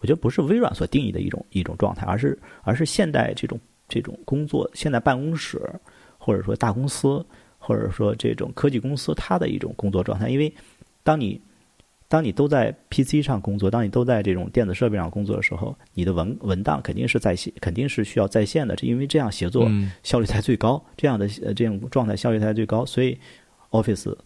[0.00, 3.58] 我觉得不是微软所定义的一种一种状态，而是而是现代这种
[3.88, 5.60] 这种工作，现代办公室
[6.18, 7.24] 或者说大公司
[7.58, 10.52] 或者说这种科技公司它的一种工作状态，因为
[11.02, 11.40] 当你
[12.08, 19.90] 当你都在 PC 上工作，当你都在这种电子设备上工作的时候，你的文文档肯定是在线，肯定是需要在线的，因为这样协作嗯。
[20.02, 23.18] 效率才最高，这样的呃这种状态效率才最高，所以
[23.70, 24.16] Office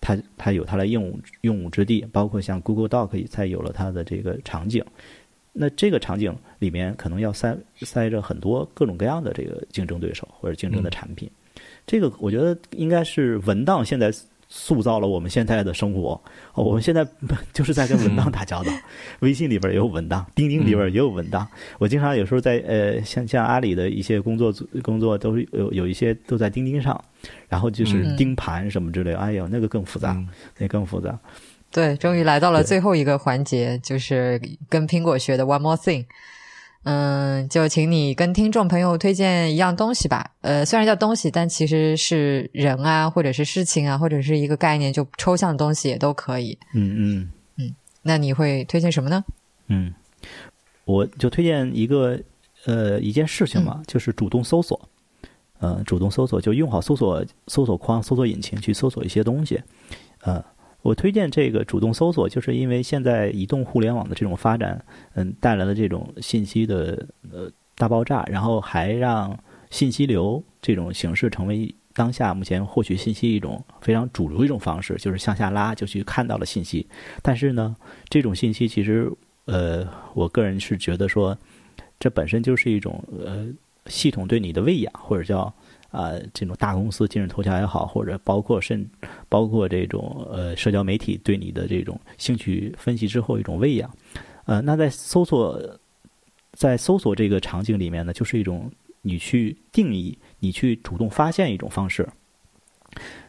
[0.00, 4.84] 它它有它的用武用武之地，包括像 Google Doc 才有了它的这个场景。
[5.52, 11.28] 那这个场景里面可能要塞塞着很多各种各样的这个竞争对手或者竞争的产品，
[11.86, 14.12] 这个我觉得应该是文档现在
[14.50, 16.20] 塑造了我们现在的生活。
[16.52, 17.06] 哦，我们现在
[17.54, 18.70] 就是在跟文档打交道，
[19.20, 21.48] 微信里边也有文档，钉钉里边也有文档。
[21.78, 27.02] 我经常有时候在呃，像像阿里的一些工作组工作都是有有一些都在钉钉上，
[27.48, 29.18] 然后就是嗯钉盘什么之类的。
[29.18, 30.28] 哎呦，那个更复杂，嗯
[30.58, 31.18] 那更复杂。
[31.70, 36.04] 对，终于来到了最后一个环节，就是跟苹果学的 One More Thing。
[36.84, 40.30] 嗯，就请你跟听众朋友推荐一样东西吧。
[40.40, 46.58] 呃，虽然叫东西，但其实是人啊，或者是事情啊，或者是一个概念，就抽象的东西也都可以。
[46.74, 47.74] 嗯嗯嗯。
[48.02, 49.22] 那你会推荐什么呢？
[49.68, 49.92] 嗯，
[50.86, 52.18] 我就推荐一个
[52.64, 54.88] 呃一件事情嘛，就是主动搜索。
[55.58, 59.62] 呃，主动搜索就用好搜索搜索框、搜索引擎去搜索一些东西。
[60.22, 60.42] 呃，
[60.82, 69.38] 我推荐这个主动搜索，就是因为现在移动互联网的这种发展，嗯，带来了这种信息的呃大爆炸，然后还让
[69.70, 76.86] 信息流这种形式成为当下目前获取信息一种非常主流一种方式，就是向下拉就去看到了信息。
[77.22, 77.76] 但是呢，
[78.08, 79.12] 这种信息其实，
[79.44, 81.36] 呃，我个人是觉得说，
[81.98, 83.48] 这本身就是一种呃
[83.86, 85.52] 系统对你的喂养，或者叫
[85.90, 88.88] 啊这种大公司今日头条也好，或者包括甚
[89.28, 93.90] 包括这种呃社交媒体对你的这种兴趣分析之后一种喂养。
[94.44, 95.60] 呃，那在搜索
[96.52, 98.70] 在搜索这个场景里面呢，就是一种
[99.02, 100.16] 你去定义。
[100.42, 102.08] 你去主动发现一种方式。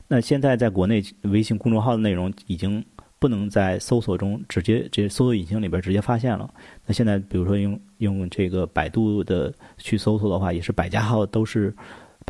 [0.08, 2.82] 那现在在国内，微信公众号的内容已经
[3.20, 6.50] 不能在搜索中直接这搜索引擎里边直接发现了。
[6.86, 11.76] 那现在，比如说用用这个百度的去搜索的话，也是百家号都是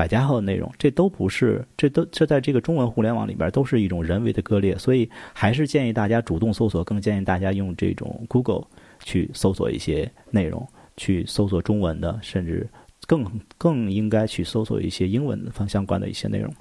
[0.02, 4.76] 百家号的内容，这都不是，这都这在这个中文互联网里边都是一种人为的割裂。
[4.78, 8.66] 所以，还是建议大家主动搜索，更建议大家用这种 Google
[9.04, 12.68] 去搜索一些内容，去搜索中文的，甚至。
[13.08, 13.26] 更
[13.58, 16.54] 更应该去搜索一些英文方相关的一些内容。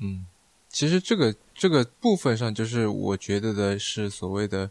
[0.00, 0.24] 嗯，
[0.68, 4.68] 其实这个这个部分上，就是我觉得的是所谓的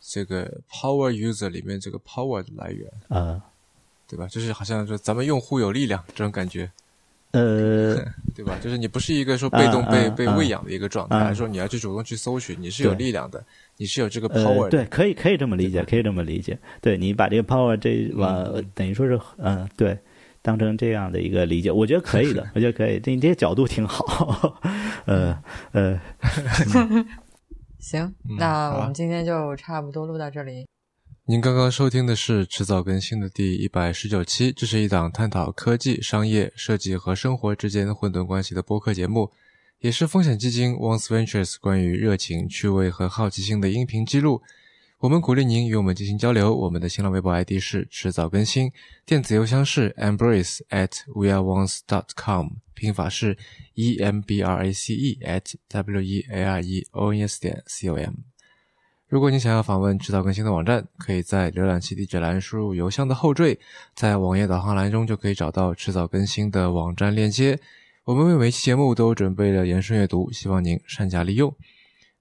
[0.00, 3.40] 这个 power user 里面这个 power 的来源啊，
[4.08, 4.26] 对吧？
[4.26, 6.68] 就是好像说咱们用户有力量这种感觉，
[7.34, 7.96] 呃，
[8.34, 8.56] 对吧？
[8.62, 13.44] 就是你不是一个说被动被被喂养的一个状态，说你要去主动去搜寻，你是有力量的，
[13.76, 14.68] 你是有这个 power。
[14.68, 16.58] 对，可以可以这么理解，可以这么理解。
[16.80, 19.98] 对你把这个 power 这往等于说是嗯对。
[20.42, 23.00] 当成这样的一个理解，我觉得可以的， 我觉得可以。
[23.00, 24.60] 这你这个角度挺好，
[25.06, 25.98] 呃呃。
[27.80, 30.66] 行，那我们今天就差不多录到这里。
[31.26, 39.32] 您刚刚收听的是迟早更新的第一百十九期，这是一档探讨科技、商业、设计和生活之间混沌关系的播客节目，
[39.78, 44.42] 也是风险基金 Once Ventures 关于热情、趣味和好奇心的音频记录。
[44.98, 46.54] 我们鼓励您与我们进行交流。
[46.54, 48.70] 我们的新浪微博 ID 是迟早更新，
[49.06, 53.38] 电子邮箱是 embrace at weareones dot com，拼法是
[53.72, 57.26] e m b r a c e at w e a r e o n
[57.26, 58.12] s 点 c o m。
[59.14, 63.56] 如果你想要访问迟早更新的网站，可以在浏览器地址栏输入邮箱的后缀，
[63.94, 67.60] 在网页导航栏中就可以找到迟早更新的网站链接。
[68.02, 71.54] 我们为每期节目都准备了延伸阅读，希望您善加利用。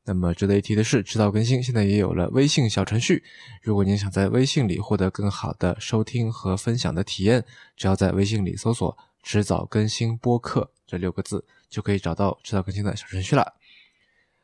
[0.05, 3.23] 那么值得一提的是，迟早更新现在也有了微信小程序。
[3.63, 7.43] 如果您想在微信里获得更好的收听和分享的体验，
[7.75, 13.53] 只要在微信里搜索“迟早更新播客”这六个字，就可以找到迟早更新的小程序了。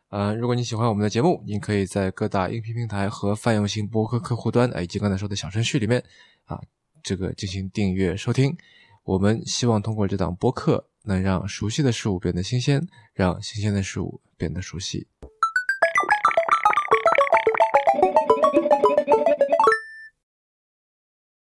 [0.09, 6.03] 呃，如果你喜欢我们的节目，您可以在各大音频平台和泛用型播客客户端以及刚才说的小程序里面
[6.45, 6.59] 啊，
[7.03, 8.57] 这个进行订阅收听。
[9.03, 15.07] 我们希望通过这档播客，能让熟悉的事物变得新鲜，让新鲜的事物变得熟悉。